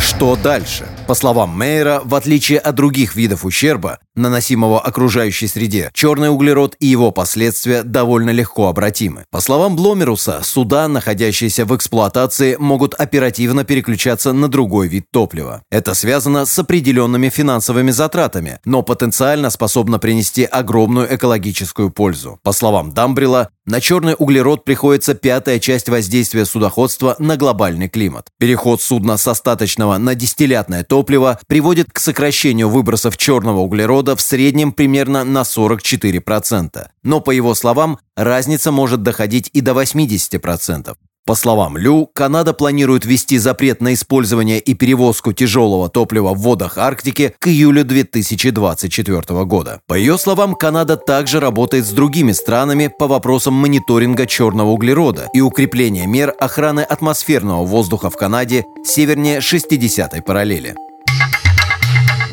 Что 0.00 0.34
дальше? 0.34 0.88
По 1.06 1.14
словам 1.14 1.56
Мейера, 1.56 2.00
в 2.04 2.16
отличие 2.16 2.58
от 2.58 2.74
других 2.74 3.14
видов 3.14 3.44
ущерба, 3.44 4.00
наносимого 4.16 4.80
окружающей 4.80 5.46
среде, 5.46 5.90
черный 5.94 6.30
углерод 6.30 6.74
и 6.80 6.86
его 6.86 7.12
последствия 7.12 7.84
довольно 7.84 8.30
легко 8.30 8.66
обратимы. 8.66 9.24
По 9.30 9.38
словам 9.40 9.76
Бломеруса, 9.76 10.40
суда, 10.42 10.88
находящиеся 10.88 11.64
в 11.64 11.76
эксплуатации, 11.76 12.56
могут 12.56 12.94
оперативно 12.94 13.62
переключаться 13.62 14.32
на 14.32 14.48
другой 14.48 14.88
вид 14.88 15.04
топлива. 15.12 15.62
Это 15.70 15.94
связано 15.94 16.44
с 16.44 16.58
определенными 16.58 17.28
финансовыми 17.28 17.92
затратами, 17.92 18.58
но 18.64 18.82
потенциально 18.82 19.50
способно 19.50 20.00
принести 20.00 20.42
огромную 20.42 21.14
экологическую 21.14 21.90
пользу. 21.90 22.40
По 22.42 22.50
словам 22.50 22.92
Дамбрила, 22.92 23.50
на 23.66 23.80
черный 23.80 24.14
углерод 24.16 24.64
приходится 24.64 25.14
пятая 25.14 25.58
часть 25.58 25.88
воздействия 25.88 26.46
судоходства 26.46 27.16
на 27.18 27.36
глобальный 27.36 27.88
климат. 27.88 28.28
Переход 28.38 28.80
судна 28.80 29.16
с 29.16 29.26
остаточного 29.26 29.98
на 29.98 30.14
дистиллятное 30.14 30.84
топливо 30.84 31.38
приводит 31.46 31.92
к 31.92 31.98
сокращению 31.98 32.68
выбросов 32.68 33.16
черного 33.16 33.58
углерода 33.58 34.16
в 34.16 34.20
среднем 34.20 34.72
примерно 34.72 35.24
на 35.24 35.42
44%. 35.42 36.86
Но, 37.02 37.20
по 37.20 37.32
его 37.32 37.54
словам, 37.54 37.98
разница 38.16 38.70
может 38.70 39.02
доходить 39.02 39.50
и 39.52 39.60
до 39.60 39.72
80%. 39.72 40.96
По 41.26 41.34
словам 41.34 41.76
Лю, 41.76 42.08
Канада 42.14 42.52
планирует 42.52 43.04
ввести 43.04 43.38
запрет 43.38 43.80
на 43.80 43.94
использование 43.94 44.60
и 44.60 44.74
перевозку 44.74 45.32
тяжелого 45.32 45.88
топлива 45.88 46.32
в 46.34 46.38
водах 46.38 46.78
Арктики 46.78 47.34
к 47.40 47.48
июлю 47.48 47.84
2024 47.84 49.44
года. 49.44 49.80
По 49.88 49.94
ее 49.94 50.18
словам, 50.18 50.54
Канада 50.54 50.96
также 50.96 51.40
работает 51.40 51.84
с 51.84 51.90
другими 51.90 52.30
странами 52.30 52.92
по 52.96 53.08
вопросам 53.08 53.54
мониторинга 53.54 54.26
черного 54.26 54.68
углерода 54.68 55.26
и 55.34 55.40
укрепления 55.40 56.06
мер 56.06 56.32
охраны 56.38 56.82
атмосферного 56.82 57.64
воздуха 57.64 58.08
в 58.08 58.16
Канаде 58.16 58.64
севернее 58.84 59.40
60-й 59.40 60.22
параллели. 60.22 60.76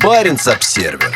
Баренц-Обсервер 0.04 1.12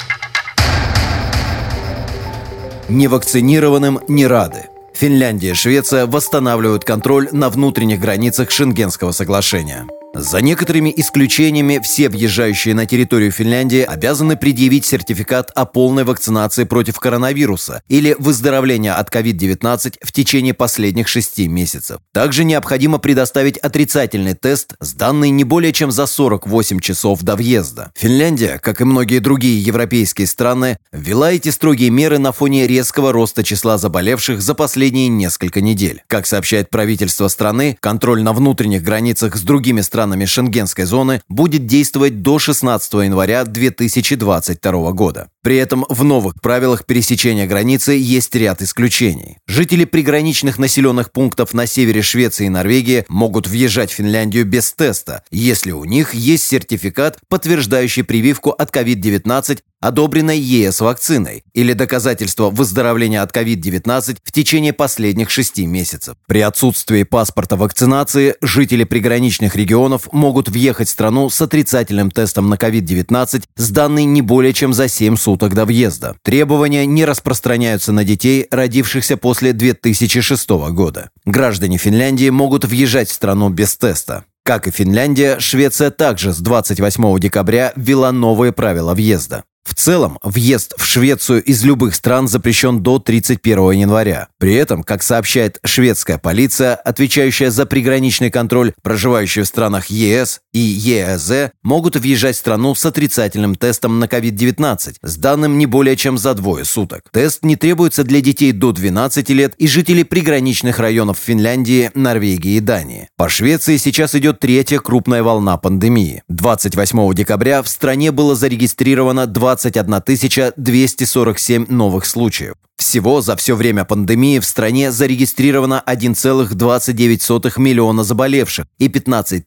Невакцинированным 2.89 4.01
не 4.09 4.27
рады. 4.27 4.68
Финляндия 4.99 5.51
и 5.51 5.55
Швеция 5.55 6.07
восстанавливают 6.07 6.85
контроль 6.85 7.29
на 7.31 7.51
внутренних 7.51 8.01
границах 8.01 8.51
Шенгенского 8.51 9.13
соглашения. 9.13 9.87
За 10.15 10.41
некоторыми 10.41 10.93
исключениями, 10.97 11.81
все 11.83 12.09
въезжающие 12.09 12.75
на 12.75 12.87
территорию 12.87 13.31
Финляндии 13.31 13.83
обязаны 13.83 14.37
предъявить 14.37 14.87
сертификат 14.87 15.51
о 15.55 15.67
полной 15.67 16.05
вакцинации 16.05 16.65
против 16.65 16.99
коронавируса 16.99 17.83
или 17.89 18.17
выздоровления 18.19 18.95
от 18.95 19.15
COVID-19 19.15 19.97
в 20.03 20.13
течение 20.13 20.55
последних 20.55 21.09
шести 21.09 21.47
месяцев. 21.47 21.99
Также 22.13 22.45
необходимо 22.45 22.99
предоставить 22.99 23.59
отрицательный 23.59 24.35
тест, 24.35 24.75
сданный 24.81 25.29
не 25.29 25.45
более 25.45 25.73
чем 25.73 25.91
за 25.91 26.07
48 26.07 26.81
часов 26.81 27.23
до 27.23 27.37
въезда. 27.37 27.93
Финляндия, 27.95 28.59
как 28.59 28.81
и 28.81 28.85
многие 28.85 29.19
другие 29.19 29.63
европейские 29.63 30.27
страны, 30.27 30.79
ввела 30.91 31.33
эти 31.33 31.51
строгие 31.51 31.91
меры 31.91 32.19
на 32.19 32.33
фоне 32.33 32.67
резкого 32.67 33.13
роста 33.13 33.45
числа 33.45 33.77
заболевших 33.77 34.41
за 34.41 34.55
последние 34.55 35.09
несколько 35.09 35.61
недель. 35.61 36.03
Как 36.07 36.27
сообщает 36.27 36.71
правительство 36.71 37.29
страны, 37.29 37.77
контроль 37.81 38.23
на 38.23 38.33
внутренних 38.33 38.83
границах 38.83 39.37
с 39.37 39.43
другими 39.43 39.83
странами 39.83 39.98
странами 39.99 40.27
шенгенской 40.27 40.85
зоны 40.85 41.23
будет 41.29 41.67
действовать 41.67 42.23
до 42.23 42.39
16 42.39 42.93
января 42.95 43.43
2022 43.45 44.93
года. 44.93 45.29
При 45.49 45.57
этом 45.57 45.87
в 45.89 46.05
новых 46.05 46.35
правилах 46.43 46.85
пересечения 46.85 47.47
границы 47.47 47.93
есть 47.93 48.35
ряд 48.35 48.61
исключений. 48.61 49.39
Жители 49.47 49.87
приграничных 49.87 50.59
населенных 50.59 51.11
пунктов 51.11 51.55
на 51.55 51.67
севере 51.67 52.03
Швеции 52.03 52.45
и 52.45 52.51
Норвегии 52.51 53.07
могут 53.09 53.47
въезжать 53.47 53.91
в 53.91 53.95
Финляндию 53.95 54.45
без 54.45 54.71
теста, 54.75 55.23
если 55.31 55.71
у 55.71 55.85
них 55.85 56.13
есть 56.13 56.45
сертификат, 56.45 57.17
подтверждающий 57.31 58.05
прививку 58.05 58.51
от 58.51 58.77
COVID-19 58.77 59.61
одобренной 59.81 60.39
ЕС 60.39 60.81
вакциной 60.81 61.45
или 61.55 61.73
доказательство 61.73 62.51
выздоровления 62.51 63.23
от 63.23 63.35
COVID-19 63.35 64.19
в 64.25 64.33
течение 64.33 64.73
последних 64.73 65.31
шести 65.31 65.67
месяцев. 65.67 66.17
При 66.27 66.41
отсутствии 66.41 67.05
паспорта 67.05 67.57
вакцинации 67.57 68.35
жители 68.43 68.85
приграничных 68.85 69.55
регионов 69.57 70.13
могут 70.13 70.49
въехать 70.49 70.89
в 70.89 70.91
страну 70.91 71.31
с 71.31 71.41
отрицательным 71.41 72.11
тестом 72.11 72.49
на 72.49 72.55
COVID-19, 72.55 73.45
сданный 73.57 74.05
не 74.05 74.21
более 74.21 74.53
чем 74.53 74.73
за 74.73 74.89
7 74.89 75.17
суток 75.17 75.38
до 75.39 75.65
въезда. 75.65 76.15
Требования 76.23 76.87
не 76.87 77.05
распространяются 77.05 77.93
на 77.93 78.05
детей, 78.05 78.47
родившихся 78.51 79.17
после 79.17 79.53
2006 79.53 80.51
года. 80.71 81.11
Граждане 81.27 81.79
Финляндии 81.79 82.31
могут 82.31 82.65
въезжать 82.65 83.09
в 83.09 83.15
страну 83.15 83.49
без 83.49 83.77
теста. 83.77 84.25
Как 84.43 84.67
и 84.67 84.71
Финляндия, 84.71 85.41
Швеция 85.41 85.91
также 85.91 86.33
с 86.33 86.39
28 86.39 87.19
декабря 87.19 87.73
ввела 87.77 88.13
новые 88.13 88.53
правила 88.53 88.95
въезда. 88.95 89.43
В 89.69 89.75
целом, 89.75 90.19
въезд 90.23 90.75
в 90.79 90.85
Швецию 90.85 91.43
из 91.45 91.63
любых 91.63 91.95
стран 91.95 92.27
запрещен 92.27 92.83
до 92.83 92.99
31 92.99 93.73
января. 93.73 94.29
При 94.39 94.55
этом, 94.55 94.83
как 94.83 95.03
сообщает 95.03 95.59
шведская 95.63 96.17
полиция, 96.17 96.75
отвечающая 96.75 97.51
за 97.51 97.67
приграничный 97.67 98.31
контроль, 98.31 98.73
проживающие 98.83 99.45
в 99.45 99.47
странах 99.47 99.87
ЕС 99.87 100.41
и 100.55 100.59
ЕЭЗ 100.59 101.53
могут 101.63 101.97
въезжать 101.97 102.37
в 102.37 102.39
страну 102.39 102.75
с 102.75 102.87
отрицательным 102.87 103.55
тестом 103.57 103.99
на 103.99 104.07
COVID-19, 104.07 104.95
с 105.03 105.17
данным 105.17 105.59
не 105.59 105.67
более 105.67 105.97
чем 105.97 106.17
за 106.17 106.33
двое 106.33 106.65
суток. 106.65 107.03
Тест 107.13 107.45
не 107.45 107.57
требуется 107.57 108.05
для 108.05 108.23
детей 108.23 108.53
до 108.53 108.73
12 108.73 109.29
лет 109.31 109.55
и 109.59 109.69
жителей 109.69 110.05
приграничных 110.05 110.79
районов 110.79 111.19
Финляндии, 111.19 111.91
Норвегии 111.95 112.57
и 112.57 112.61
Дании. 112.61 113.11
По 113.17 113.29
Швеции 113.29 113.77
сейчас 113.77 114.15
идет 114.15 114.41
третья 114.41 114.79
крупная 114.79 115.23
волна 115.23 115.59
пандемии. 115.59 116.23
28 116.29 117.15
декабря 117.15 117.63
в 117.63 117.69
стране 117.69 118.13
было 118.13 118.35
зарегистрировано 118.35 119.27
20 119.27 119.48
21 119.49 120.53
247 120.57 121.67
новых 121.69 122.05
случаев. 122.05 122.55
Всего 122.77 123.23
за 123.23 123.35
все 123.37 123.57
время 123.57 123.85
пандемии 123.85 124.39
в 124.39 124.45
стране 124.45 124.93
зарегистрировано 124.93 125.83
1,29 125.87 127.59
миллиона 127.59 128.05
заболевших 128.05 128.67
и 128.79 128.89
15 128.89 129.45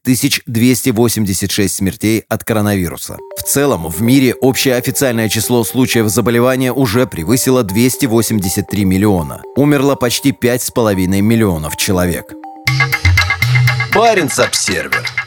286 0.48 1.76
смертей 1.76 2.24
от 2.28 2.44
коронавируса. 2.44 3.18
В 3.38 3.44
целом, 3.44 3.90
в 3.90 4.02
мире 4.02 4.34
общее 4.34 4.76
официальное 4.76 5.30
число 5.30 5.64
случаев 5.64 6.10
заболевания 6.10 6.74
уже 6.74 7.06
превысило 7.06 7.64
283 7.64 8.86
миллиона. 8.86 9.44
Умерло 9.56 9.96
почти 9.96 10.32
5,5 10.32 11.22
миллионов 11.22 11.78
человек. 11.78 12.34
Баренц-Обсервер 13.94 15.21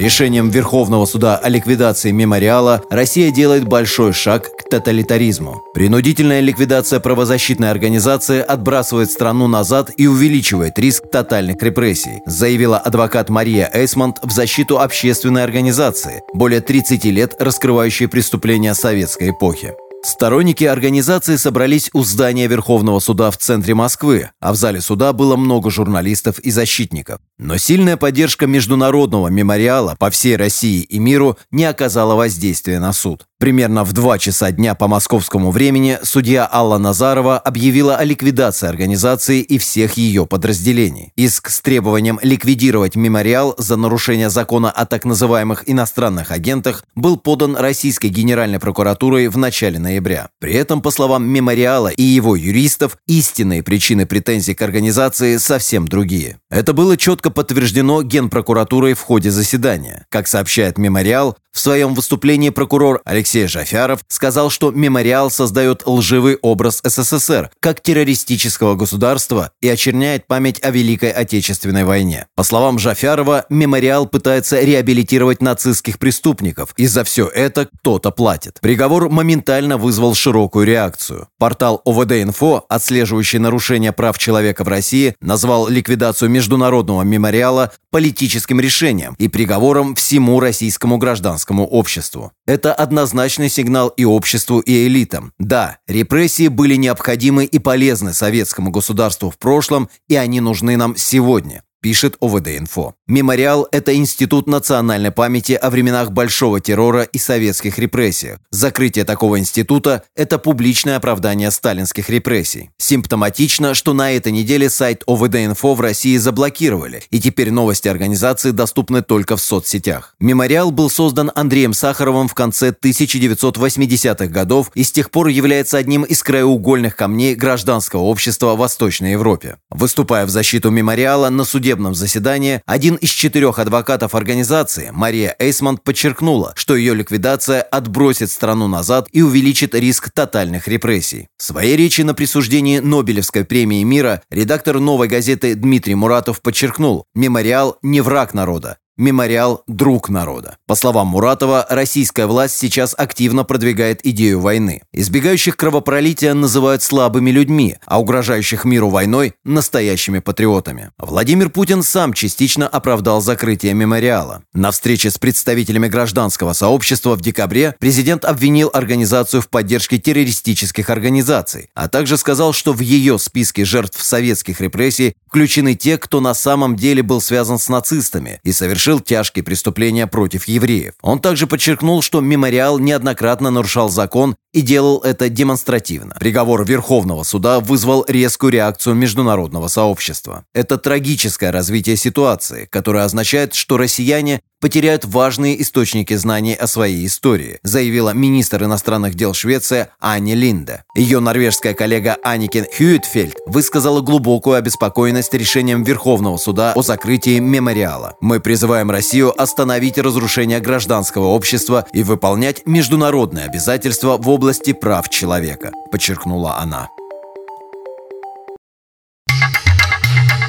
Решением 0.00 0.48
Верховного 0.48 1.04
суда 1.04 1.36
о 1.36 1.50
ликвидации 1.50 2.10
мемориала 2.10 2.82
Россия 2.88 3.30
делает 3.30 3.68
большой 3.68 4.14
шаг 4.14 4.48
к 4.56 4.66
тоталитаризму. 4.70 5.62
Принудительная 5.74 6.40
ликвидация 6.40 7.00
правозащитной 7.00 7.70
организации 7.70 8.40
отбрасывает 8.40 9.10
страну 9.10 9.46
назад 9.46 9.90
и 9.98 10.06
увеличивает 10.06 10.78
риск 10.78 11.04
тотальных 11.12 11.62
репрессий, 11.62 12.22
заявила 12.24 12.78
адвокат 12.78 13.28
Мария 13.28 13.70
Эйсмонт 13.74 14.20
в 14.22 14.32
защиту 14.32 14.80
общественной 14.80 15.44
организации, 15.44 16.22
более 16.32 16.62
30 16.62 17.04
лет 17.04 17.34
раскрывающей 17.38 18.08
преступления 18.08 18.72
советской 18.72 19.32
эпохи. 19.32 19.74
Сторонники 20.02 20.64
организации 20.64 21.36
собрались 21.36 21.90
у 21.92 22.04
здания 22.04 22.46
Верховного 22.46 23.00
суда 23.00 23.30
в 23.30 23.36
центре 23.36 23.74
Москвы, 23.74 24.30
а 24.40 24.52
в 24.52 24.56
зале 24.56 24.80
суда 24.80 25.12
было 25.12 25.36
много 25.36 25.70
журналистов 25.70 26.38
и 26.38 26.50
защитников. 26.50 27.20
Но 27.38 27.58
сильная 27.58 27.98
поддержка 27.98 28.46
международного 28.46 29.28
мемориала 29.28 29.96
по 29.98 30.10
всей 30.10 30.36
России 30.36 30.82
и 30.82 30.98
миру 30.98 31.36
не 31.50 31.64
оказала 31.64 32.14
воздействия 32.14 32.80
на 32.80 32.94
суд. 32.94 33.26
Примерно 33.40 33.84
в 33.84 33.94
2 33.94 34.18
часа 34.18 34.52
дня 34.52 34.74
по 34.74 34.86
московскому 34.86 35.50
времени 35.50 35.98
судья 36.02 36.46
Алла 36.52 36.76
Назарова 36.76 37.38
объявила 37.38 37.96
о 37.96 38.04
ликвидации 38.04 38.68
организации 38.68 39.40
и 39.40 39.56
всех 39.56 39.94
ее 39.94 40.26
подразделений. 40.26 41.14
Иск 41.16 41.48
с 41.48 41.62
требованием 41.62 42.20
ликвидировать 42.22 42.96
мемориал 42.96 43.54
за 43.56 43.76
нарушение 43.76 44.28
закона 44.28 44.70
о 44.70 44.84
так 44.84 45.06
называемых 45.06 45.62
иностранных 45.66 46.32
агентах 46.32 46.84
был 46.94 47.16
подан 47.16 47.56
Российской 47.56 48.08
Генеральной 48.08 48.58
прокуратурой 48.58 49.28
в 49.28 49.38
начале 49.38 49.78
ноября. 49.78 50.28
При 50.38 50.52
этом, 50.52 50.82
по 50.82 50.90
словам 50.90 51.26
мемориала 51.26 51.88
и 51.88 52.02
его 52.02 52.36
юристов, 52.36 52.98
истинные 53.06 53.62
причины 53.62 54.04
претензий 54.04 54.52
к 54.52 54.60
организации 54.60 55.38
совсем 55.38 55.88
другие. 55.88 56.40
Это 56.50 56.74
было 56.74 56.98
четко 56.98 57.30
подтверждено 57.30 58.02
Генпрокуратурой 58.02 58.92
в 58.92 59.00
ходе 59.00 59.30
заседания. 59.30 60.04
Как 60.10 60.28
сообщает 60.28 60.76
мемориал, 60.76 61.38
в 61.52 61.58
своем 61.58 61.94
выступлении 61.94 62.50
прокурор 62.50 63.00
Алексей 63.04 63.29
Жафяров 63.34 64.00
сказал, 64.08 64.50
что 64.50 64.70
мемориал 64.70 65.30
создает 65.30 65.82
лживый 65.86 66.38
образ 66.42 66.80
СССР 66.84 67.50
как 67.60 67.80
террористического 67.80 68.74
государства 68.74 69.52
и 69.60 69.68
очерняет 69.68 70.26
память 70.26 70.62
о 70.62 70.70
Великой 70.70 71.10
Отечественной 71.10 71.84
войне. 71.84 72.26
По 72.34 72.42
словам 72.42 72.78
Жафярова, 72.78 73.46
мемориал 73.48 74.06
пытается 74.06 74.60
реабилитировать 74.60 75.42
нацистских 75.42 75.98
преступников, 75.98 76.74
и 76.76 76.86
за 76.86 77.04
все 77.04 77.26
это 77.26 77.66
кто-то 77.80 78.10
платит. 78.10 78.58
Приговор 78.60 79.08
моментально 79.08 79.76
вызвал 79.76 80.14
широкую 80.14 80.66
реакцию. 80.66 81.28
Портал 81.38 81.82
ОВД-Инфо, 81.84 82.64
отслеживающий 82.68 83.38
нарушения 83.38 83.92
прав 83.92 84.18
человека 84.18 84.64
в 84.64 84.68
России, 84.68 85.14
назвал 85.20 85.68
ликвидацию 85.68 86.30
международного 86.30 87.02
мемориала 87.02 87.72
политическим 87.90 88.60
решением 88.60 89.14
и 89.18 89.28
приговором 89.28 89.94
всему 89.94 90.40
российскому 90.40 90.98
гражданскому 90.98 91.66
обществу. 91.66 92.32
Это 92.46 92.72
однозначный 93.20 93.50
сигнал 93.50 93.88
и 93.88 94.04
обществу, 94.04 94.60
и 94.60 94.86
элитам. 94.86 95.32
Да, 95.38 95.78
репрессии 95.86 96.48
были 96.48 96.76
необходимы 96.76 97.44
и 97.44 97.58
полезны 97.58 98.14
советскому 98.14 98.70
государству 98.70 99.30
в 99.30 99.38
прошлом, 99.38 99.90
и 100.08 100.16
они 100.16 100.40
нужны 100.40 100.76
нам 100.78 100.96
сегодня 100.96 101.62
пишет 101.80 102.16
ОВД-инфо. 102.20 102.94
Мемориал– 103.06 103.66
это 103.72 103.94
институт 103.94 104.46
национальной 104.46 105.10
памяти 105.10 105.52
о 105.52 105.70
временах 105.70 106.12
большого 106.12 106.60
террора 106.60 107.02
и 107.02 107.18
советских 107.18 107.78
репрессиях. 107.78 108.38
Закрытие 108.50 109.04
такого 109.04 109.38
института– 109.38 110.04
это 110.16 110.38
публичное 110.38 110.96
оправдание 110.96 111.50
сталинских 111.50 112.10
репрессий. 112.10 112.70
Симптоматично, 112.78 113.74
что 113.74 113.92
на 113.92 114.12
этой 114.12 114.32
неделе 114.32 114.70
сайт 114.70 115.02
ОВД-инфо 115.06 115.74
в 115.74 115.80
России 115.80 116.16
заблокировали, 116.16 117.02
и 117.10 117.20
теперь 117.20 117.50
новости 117.50 117.88
организации 117.88 118.50
доступны 118.50 119.02
только 119.02 119.36
в 119.36 119.40
соцсетях. 119.40 120.14
Мемориал 120.20 120.70
был 120.70 120.90
создан 120.90 121.32
Андреем 121.34 121.72
Сахаровым 121.72 122.28
в 122.28 122.34
конце 122.34 122.70
1980-х 122.70 124.26
годов 124.26 124.70
и 124.74 124.82
с 124.82 124.92
тех 124.92 125.10
пор 125.10 125.28
является 125.28 125.78
одним 125.78 126.02
из 126.04 126.22
краеугольных 126.22 126.96
камней 126.96 127.34
гражданского 127.34 128.02
общества 128.02 128.54
в 128.54 128.58
Восточной 128.58 129.12
Европе. 129.12 129.56
Выступая 129.70 130.26
в 130.26 130.30
защиту 130.30 130.70
мемориала 130.70 131.30
на 131.30 131.44
суде 131.44 131.69
судебном 131.70 131.94
заседании 131.94 132.62
один 132.66 132.96
из 132.96 133.10
четырех 133.10 133.60
адвокатов 133.60 134.16
организации, 134.16 134.90
Мария 134.92 135.36
Эйсмонт, 135.38 135.84
подчеркнула, 135.84 136.52
что 136.56 136.74
ее 136.74 136.94
ликвидация 136.94 137.62
отбросит 137.62 138.28
страну 138.28 138.66
назад 138.66 139.08
и 139.12 139.22
увеличит 139.22 139.76
риск 139.76 140.10
тотальных 140.10 140.66
репрессий. 140.66 141.28
В 141.38 141.44
своей 141.44 141.76
речи 141.76 142.00
на 142.02 142.12
присуждении 142.12 142.80
Нобелевской 142.80 143.44
премии 143.44 143.84
мира 143.84 144.20
редактор 144.30 144.80
«Новой 144.80 145.06
газеты» 145.06 145.54
Дмитрий 145.54 145.94
Муратов 145.94 146.42
подчеркнул, 146.42 147.04
мемориал 147.14 147.78
не 147.82 148.00
враг 148.00 148.34
народа, 148.34 148.78
Мемориал 149.00 149.62
«Друг 149.66 150.10
народа». 150.10 150.58
По 150.66 150.74
словам 150.74 151.06
Муратова, 151.06 151.66
российская 151.70 152.26
власть 152.26 152.58
сейчас 152.58 152.94
активно 152.98 153.44
продвигает 153.44 154.04
идею 154.06 154.40
войны. 154.40 154.82
Избегающих 154.92 155.56
кровопролития 155.56 156.34
называют 156.34 156.82
слабыми 156.82 157.30
людьми, 157.30 157.76
а 157.86 157.98
угрожающих 157.98 158.66
миру 158.66 158.90
войной– 158.90 159.32
настоящими 159.44 160.18
патриотами. 160.18 160.90
Владимир 160.98 161.48
Путин 161.48 161.82
сам 161.82 162.12
частично 162.12 162.68
оправдал 162.68 163.22
закрытие 163.22 163.72
мемориала. 163.72 164.42
На 164.52 164.70
встрече 164.70 165.08
с 165.08 165.16
представителями 165.16 165.88
гражданского 165.88 166.52
сообщества 166.52 167.16
в 167.16 167.22
декабре 167.22 167.74
президент 167.78 168.26
обвинил 168.26 168.68
организацию 168.70 169.40
в 169.40 169.48
поддержке 169.48 169.96
террористических 169.96 170.90
организаций, 170.90 171.70
а 171.74 171.88
также 171.88 172.18
сказал, 172.18 172.52
что 172.52 172.74
в 172.74 172.80
ее 172.80 173.18
списке 173.18 173.64
жертв 173.64 174.02
советских 174.02 174.60
репрессий 174.60 175.14
включены 175.26 175.74
те, 175.74 175.96
кто 175.96 176.20
на 176.20 176.34
самом 176.34 176.76
деле 176.76 177.02
был 177.02 177.22
связан 177.22 177.58
с 177.58 177.70
нацистами 177.70 178.40
и 178.44 178.52
совершил 178.52 178.89
совершил 178.90 179.00
тяжкие 179.00 179.44
преступления 179.44 180.06
против 180.06 180.48
евреев. 180.48 180.94
Он 181.02 181.20
также 181.20 181.46
подчеркнул, 181.46 182.02
что 182.02 182.20
мемориал 182.20 182.78
неоднократно 182.78 183.50
нарушал 183.50 183.88
закон 183.88 184.34
и 184.52 184.62
делал 184.62 184.98
это 184.98 185.28
демонстративно. 185.28 186.14
Приговор 186.18 186.64
Верховного 186.64 187.22
суда 187.22 187.60
вызвал 187.60 188.04
резкую 188.08 188.52
реакцию 188.52 188.94
международного 188.94 189.68
сообщества. 189.68 190.44
Это 190.54 190.76
трагическое 190.78 191.52
развитие 191.52 191.96
ситуации, 191.96 192.66
которое 192.70 193.04
означает, 193.04 193.54
что 193.54 193.76
россияне 193.76 194.40
потеряют 194.60 195.04
важные 195.06 195.60
источники 195.62 196.14
знаний 196.14 196.54
о 196.54 196.66
своей 196.66 197.06
истории, 197.06 197.58
заявила 197.62 198.10
министр 198.10 198.64
иностранных 198.64 199.14
дел 199.14 199.32
Швеции 199.32 199.88
Ани 199.98 200.34
Линде. 200.34 200.84
Ее 200.94 201.20
норвежская 201.20 201.72
коллега 201.72 202.18
Аникин 202.22 202.66
Хьюитфельд 202.76 203.36
высказала 203.46 204.02
глубокую 204.02 204.56
обеспокоенность 204.56 205.32
решением 205.32 205.82
Верховного 205.82 206.36
суда 206.36 206.74
о 206.74 206.82
закрытии 206.82 207.38
мемориала. 207.38 208.16
Мы 208.20 208.40
призываем 208.40 208.90
Россию 208.90 209.40
остановить 209.40 209.98
разрушение 209.98 210.60
гражданского 210.60 211.28
общества 211.28 211.86
и 211.92 212.02
выполнять 212.02 212.66
международные 212.66 213.46
обязательства 213.46 214.18
в 214.18 214.28
области 214.28 214.39
прав 214.80 215.08
человека, 215.08 215.70
подчеркнула 215.90 216.58
она. 216.58 216.88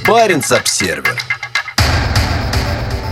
Баренц-Обсервер 0.08 1.18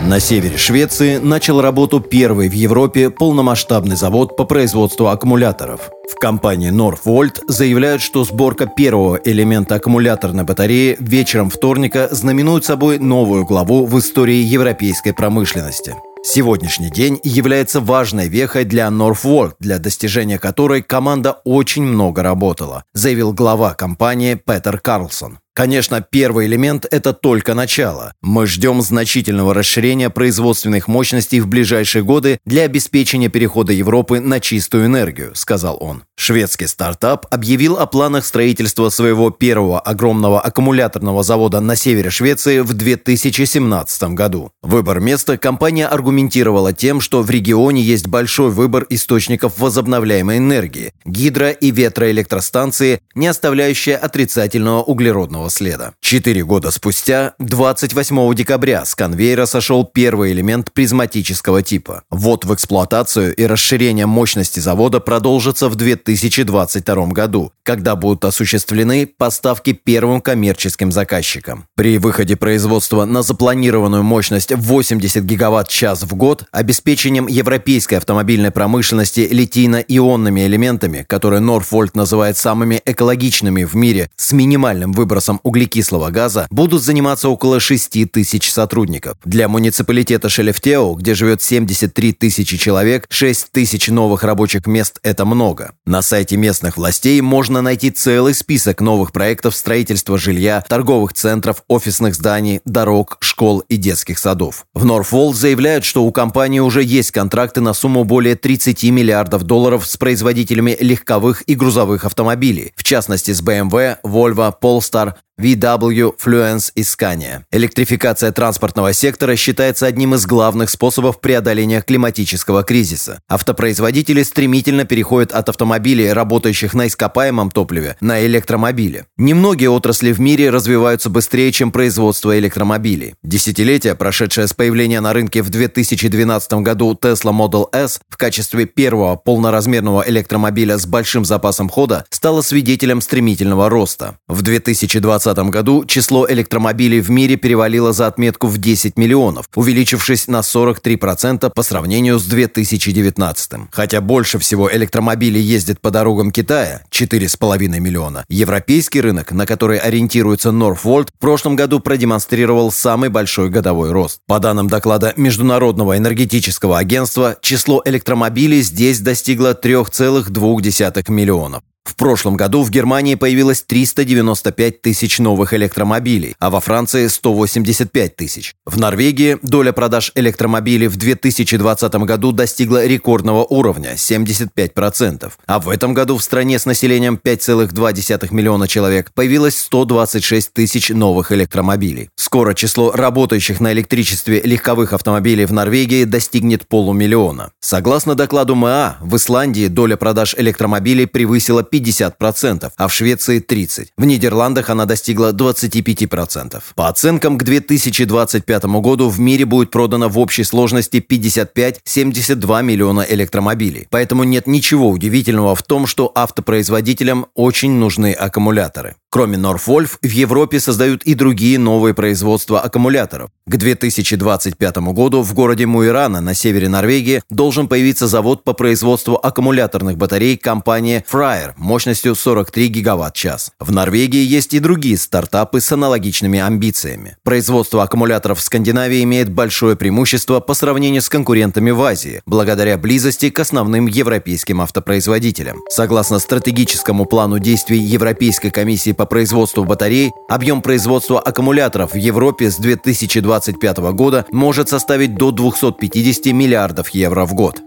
на 0.05 0.19
севере 0.19 0.57
Швеции 0.57 1.17
начал 1.17 1.61
работу 1.61 1.99
первый 1.99 2.47
в 2.47 2.53
Европе 2.53 3.09
полномасштабный 3.09 3.97
завод 3.97 4.37
по 4.37 4.45
производству 4.45 5.07
аккумуляторов. 5.07 5.91
В 6.09 6.15
компании 6.15 6.71
Northvolt 6.71 7.41
заявляют, 7.47 8.01
что 8.01 8.23
сборка 8.23 8.65
первого 8.65 9.19
элемента 9.23 9.75
аккумуляторной 9.75 10.45
батареи 10.45 10.95
вечером 10.99 11.49
вторника 11.49 12.07
знаменует 12.11 12.65
собой 12.65 12.97
новую 12.97 13.45
главу 13.45 13.85
в 13.85 13.99
истории 13.99 14.41
европейской 14.41 15.11
промышленности. 15.11 15.95
Сегодняшний 16.21 16.89
день 16.89 17.19
является 17.23 17.79
важной 17.79 18.27
вехой 18.27 18.65
для 18.65 18.87
Northvolt, 18.87 19.53
для 19.59 19.79
достижения 19.79 20.37
которой 20.37 20.81
команда 20.81 21.39
очень 21.45 21.83
много 21.83 22.23
работала, 22.23 22.83
заявил 22.93 23.31
глава 23.31 23.73
компании 23.73 24.35
Петер 24.35 24.79
Карлсон. 24.79 25.39
Конечно, 25.53 26.01
первый 26.01 26.45
элемент– 26.45 26.85
это 26.91 27.11
только 27.11 27.53
начало. 27.53 28.13
Мы 28.21 28.47
ждем 28.47 28.81
значительного 28.81 29.53
расширения 29.53 30.09
производственных 30.09 30.87
мощностей 30.87 31.39
в 31.39 31.47
ближайшие 31.47 32.03
годы 32.03 32.39
для 32.45 32.63
обеспечения 32.63 33.29
перехода 33.29 33.73
Европы 33.73 34.19
на 34.19 34.39
чистую 34.39 34.85
энергию, 34.85 35.35
сказал 35.35 35.77
он. 35.81 36.03
Шведский 36.19 36.67
стартап 36.67 37.27
объявил 37.31 37.77
о 37.77 37.85
планах 37.85 38.25
строительства 38.25 38.89
своего 38.89 39.29
первого 39.29 39.79
огромного 39.79 40.41
аккумуляторного 40.41 41.23
завода 41.23 41.61
на 41.61 41.77
севере 41.77 42.09
Швеции 42.09 42.59
в 42.59 42.73
2017 42.73 44.03
году. 44.15 44.51
Выбор 44.61 44.99
места 44.99 45.37
компания 45.37 45.87
аргументировала 45.87 46.73
тем, 46.73 46.99
что 46.99 47.21
в 47.21 47.29
регионе 47.29 47.81
есть 47.81 48.07
большой 48.07 48.51
выбор 48.51 48.85
источников 48.89 49.59
возобновляемой 49.59 50.39
энергии– 50.39 50.91
гидро- 51.05 51.55
и 51.57 51.71
ветроэлектростанции, 51.71 52.99
не 53.15 53.27
оставляющие 53.27 53.95
отрицательного 53.95 54.83
углеродного 54.83 55.49
следа. 55.49 55.93
Четыре 56.01 56.43
года 56.43 56.71
спустя, 56.71 57.33
28 57.39 58.35
декабря, 58.35 58.83
с 58.83 58.93
конвейера 58.93 59.45
сошел 59.45 59.85
первый 59.85 60.33
элемент 60.33 60.73
призматического 60.73 61.61
типа. 61.63 62.03
Вот 62.09 62.43
в 62.43 62.53
эксплуатацию 62.53 63.33
и 63.33 63.45
расширение 63.45 64.05
мощности 64.05 64.59
завода 64.59 64.99
продолжится 64.99 65.69
в 65.69 65.77
2022 66.09 67.07
году, 67.07 67.51
когда 67.63 67.95
будут 67.95 68.25
осуществлены 68.25 69.05
поставки 69.05 69.73
первым 69.73 70.21
коммерческим 70.21 70.91
заказчикам. 70.91 71.65
При 71.75 71.97
выходе 71.99 72.35
производства 72.35 73.05
на 73.05 73.21
запланированную 73.21 74.03
мощность 74.03 74.51
80 74.55 75.23
гигаватт-час 75.23 76.03
в 76.03 76.15
год 76.15 76.45
обеспечением 76.51 77.27
европейской 77.27 77.95
автомобильной 77.95 78.51
промышленности 78.51 79.27
литийно-ионными 79.29 80.45
элементами, 80.45 81.05
которые 81.07 81.41
Норфольд 81.41 81.95
называет 81.95 82.37
самыми 82.37 82.81
экологичными 82.85 83.63
в 83.63 83.75
мире 83.75 84.09
с 84.15 84.31
минимальным 84.31 84.91
выбросом 84.91 85.39
углекислого 85.43 86.09
газа, 86.09 86.47
будут 86.49 86.81
заниматься 86.81 87.29
около 87.29 87.59
6 87.59 88.11
тысяч 88.11 88.51
сотрудников. 88.51 89.17
Для 89.25 89.47
муниципалитета 89.47 90.29
Шелефтео, 90.29 90.95
где 90.95 91.13
живет 91.13 91.41
73 91.41 92.13
тысячи 92.13 92.57
человек, 92.57 93.05
6 93.09 93.51
тысяч 93.51 93.89
новых 93.89 94.23
рабочих 94.23 94.65
мест– 94.65 94.99
это 95.03 95.25
много. 95.25 95.73
На 95.85 95.98
сайте 96.01 96.37
местных 96.37 96.77
властей 96.77 97.21
можно 97.21 97.61
найти 97.61 97.91
целый 97.91 98.33
список 98.33 98.81
новых 98.81 99.11
проектов 99.11 99.55
строительства 99.55 100.17
жилья, 100.17 100.63
торговых 100.67 101.13
центров, 101.13 101.63
офисных 101.67 102.15
зданий, 102.15 102.61
дорог, 102.65 103.17
школ 103.19 103.59
и 103.69 103.77
детских 103.77 104.19
садов. 104.19 104.65
В 104.73 104.85
Норфолл 104.85 105.33
заявляют, 105.33 105.85
что 105.85 106.03
у 106.03 106.11
компании 106.11 106.59
уже 106.59 106.83
есть 106.83 107.11
контракты 107.11 107.61
на 107.61 107.73
сумму 107.73 108.03
более 108.03 108.35
30 108.35 108.83
миллиардов 108.85 109.43
долларов 109.43 109.85
с 109.85 109.97
производителями 109.97 110.77
легковых 110.79 111.43
и 111.47 111.55
грузовых 111.55 112.05
автомобилей, 112.05 112.73
в 112.75 112.83
частности 112.83 113.31
с 113.31 113.41
BMW, 113.41 113.97
Volvo, 114.03 114.53
Polestar, 114.61 115.15
VW, 115.39 116.15
Fluence 116.21 116.71
и 116.75 116.81
Scania. 116.81 117.43
Электрификация 117.51 118.33
транспортного 118.33 118.91
сектора 118.91 119.37
считается 119.37 119.85
одним 119.85 120.15
из 120.15 120.25
главных 120.25 120.69
способов 120.69 121.21
преодоления 121.21 121.81
климатического 121.81 122.63
кризиса. 122.63 123.21
Автопроизводители 123.29 124.23
стремительно 124.23 124.83
переходят 124.83 125.31
от 125.31 125.47
автомобилей, 125.47 126.11
работающих 126.11 126.73
на 126.73 126.87
ископаемом 126.87 127.51
топливе, 127.51 127.95
на 128.01 128.25
электромобили. 128.25 129.05
Немногие 129.17 129.69
отрасли 129.69 130.11
в 130.11 130.19
мире 130.19 130.49
развиваются 130.49 131.09
быстрее, 131.09 131.53
чем 131.53 131.71
производство 131.71 132.37
электромобилей. 132.37 133.15
Десятилетие, 133.23 133.95
прошедшее 133.95 134.47
с 134.47 134.53
появления 134.53 134.99
на 134.99 135.13
рынке 135.13 135.41
в 135.41 135.49
2012 135.49 136.53
году 136.55 136.97
Tesla 137.01 137.31
Model 137.31 137.67
S 137.71 138.01
в 138.09 138.17
качестве 138.17 138.65
первого 138.65 139.15
полноразмерного 139.15 140.03
электромобиля 140.05 140.77
с 140.77 140.85
большим 140.85 141.23
запасом 141.23 141.69
хода, 141.69 142.03
стало 142.09 142.41
свидетелем 142.41 142.99
стремительного 142.99 143.69
роста. 143.69 144.17
В 144.27 144.41
2020 144.41 145.28
2020 145.33 145.53
году 145.53 145.85
число 145.85 146.29
электромобилей 146.29 147.01
в 147.01 147.09
мире 147.09 147.35
перевалило 147.35 147.93
за 147.93 148.07
отметку 148.07 148.47
в 148.47 148.57
10 148.57 148.97
миллионов, 148.97 149.45
увеличившись 149.55 150.27
на 150.27 150.39
43% 150.39 151.51
по 151.53 151.63
сравнению 151.63 152.19
с 152.19 152.25
2019. 152.25 153.51
Хотя 153.71 154.01
больше 154.01 154.39
всего 154.39 154.71
электромобилей 154.71 155.41
ездит 155.41 155.81
по 155.81 155.91
дорогам 155.91 156.31
Китая– 156.31 156.81
4,5 156.91 157.79
миллиона, 157.79 158.25
европейский 158.29 159.01
рынок, 159.01 159.31
на 159.31 159.45
который 159.45 159.77
ориентируется 159.77 160.49
Northvolt, 160.49 161.09
в 161.15 161.19
прошлом 161.19 161.55
году 161.55 161.79
продемонстрировал 161.79 162.71
самый 162.71 163.09
большой 163.09 163.49
годовой 163.49 163.91
рост. 163.91 164.21
По 164.27 164.39
данным 164.39 164.67
доклада 164.67 165.13
Международного 165.15 165.97
энергетического 165.97 166.77
агентства, 166.77 167.37
число 167.41 167.81
электромобилей 167.85 168.61
здесь 168.61 168.99
достигло 168.99 169.53
3,2 169.53 171.11
миллионов. 171.11 171.61
В 171.89 171.95
прошлом 171.95 172.37
году 172.37 172.61
в 172.61 172.69
Германии 172.69 173.15
появилось 173.15 173.63
395 173.63 174.81
тысяч 174.83 175.17
новых 175.17 175.55
электромобилей, 175.55 176.35
а 176.37 176.51
во 176.51 176.59
Франции 176.59 177.07
185 177.07 178.15
тысяч. 178.15 178.53
В 178.67 178.77
Норвегии 178.77 179.39
доля 179.41 179.71
продаж 179.71 180.11
электромобилей 180.13 180.85
в 180.85 180.97
2020 180.97 181.95
году 181.95 182.31
достигла 182.31 182.85
рекордного 182.85 183.43
уровня– 183.43 183.93
75%. 183.95 185.31
А 185.47 185.59
в 185.59 185.67
этом 185.67 185.95
году 185.95 186.17
в 186.17 186.23
стране 186.23 186.59
с 186.59 186.67
населением 186.67 187.19
5,2 187.21 188.27
миллиона 188.35 188.67
человек 188.67 189.11
появилось 189.15 189.57
126 189.57 190.53
тысяч 190.53 190.89
новых 190.89 191.31
электромобилей. 191.31 192.11
Скоро 192.15 192.53
число 192.53 192.91
работающих 192.91 193.59
на 193.59 193.73
электричестве 193.73 194.41
легковых 194.41 194.93
автомобилей 194.93 195.45
в 195.45 195.53
Норвегии 195.53 196.03
достигнет 196.03 196.67
полумиллиона. 196.67 197.49
Согласно 197.61 198.13
докладу 198.13 198.53
МА, 198.53 198.97
в 199.01 199.15
Исландии 199.15 199.65
доля 199.65 199.97
продаж 199.97 200.35
электромобилей 200.37 201.07
превысила 201.07 201.63
50 201.63 201.78
50%, 201.79 202.71
а 202.75 202.87
в 202.87 202.93
Швеции 202.93 203.41
30%. 203.41 203.87
В 203.97 204.05
Нидерландах 204.05 204.69
она 204.69 204.85
достигла 204.85 205.31
25%. 205.31 206.61
По 206.75 206.87
оценкам, 206.87 207.37
к 207.37 207.43
2025 207.43 208.65
году 208.65 209.09
в 209.09 209.19
мире 209.19 209.45
будет 209.45 209.71
продано 209.71 210.09
в 210.09 210.19
общей 210.19 210.43
сложности 210.43 210.97
55-72 210.97 212.63
миллиона 212.63 213.05
электромобилей. 213.09 213.87
Поэтому 213.89 214.23
нет 214.23 214.47
ничего 214.47 214.89
удивительного 214.89 215.55
в 215.55 215.63
том, 215.63 215.87
что 215.87 216.11
автопроизводителям 216.13 217.27
очень 217.35 217.71
нужны 217.71 218.13
аккумуляторы. 218.13 218.95
Кроме 219.11 219.37
Northwolf, 219.37 219.97
в 220.03 220.11
Европе 220.11 220.59
создают 220.59 221.01
и 221.01 221.15
другие 221.15 221.57
новые 221.57 221.95
производства 221.95 222.59
аккумуляторов. 222.61 223.31
К 223.47 223.57
2025 223.57 224.77
году 224.93 225.23
в 225.23 225.33
городе 225.33 225.65
Муирана 225.65 226.21
на 226.21 226.35
севере 226.35 226.69
Норвегии 226.69 227.23
должен 227.31 227.67
появиться 227.67 228.07
завод 228.07 228.43
по 228.43 228.53
производству 228.53 229.15
аккумуляторных 229.15 229.97
батарей 229.97 230.37
компании 230.37 231.03
Freyr 231.11 231.53
мощностью 231.69 232.15
43 232.15 232.67
гигаватт-час. 232.67 233.51
В 233.59 233.71
Норвегии 233.71 234.25
есть 234.25 234.55
и 234.55 234.59
другие 234.59 234.97
стартапы 234.97 235.61
с 235.61 235.71
аналогичными 235.71 236.39
амбициями. 236.39 237.15
Производство 237.23 237.83
аккумуляторов 237.83 238.39
в 238.39 238.41
Скандинавии 238.41 239.03
имеет 239.03 239.29
большое 239.29 239.75
преимущество 239.75 240.39
по 240.39 240.55
сравнению 240.55 241.03
с 241.03 241.09
конкурентами 241.09 241.69
в 241.69 241.79
Азии, 241.83 242.23
благодаря 242.25 242.75
близости 242.79 243.29
к 243.29 243.39
основным 243.39 243.85
европейским 243.85 244.61
автопроизводителям. 244.61 245.61
Согласно 245.69 246.17
стратегическому 246.17 247.05
плану 247.05 247.37
действий 247.37 247.77
Европейской 247.77 248.49
комиссии 248.49 248.91
по 248.91 249.05
производству 249.05 249.63
батарей, 249.63 250.11
объем 250.27 250.63
производства 250.63 251.19
аккумуляторов 251.19 251.93
в 251.93 251.97
Европе 251.97 252.49
с 252.49 252.57
2025 252.57 253.77
года 253.93 254.25
может 254.31 254.69
составить 254.69 255.13
до 255.13 255.29
250 255.29 256.33
миллиардов 256.33 256.89
евро 256.89 257.27
в 257.27 257.35
год. 257.35 257.61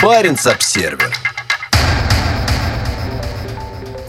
Баренц-Обсервер 0.00 1.15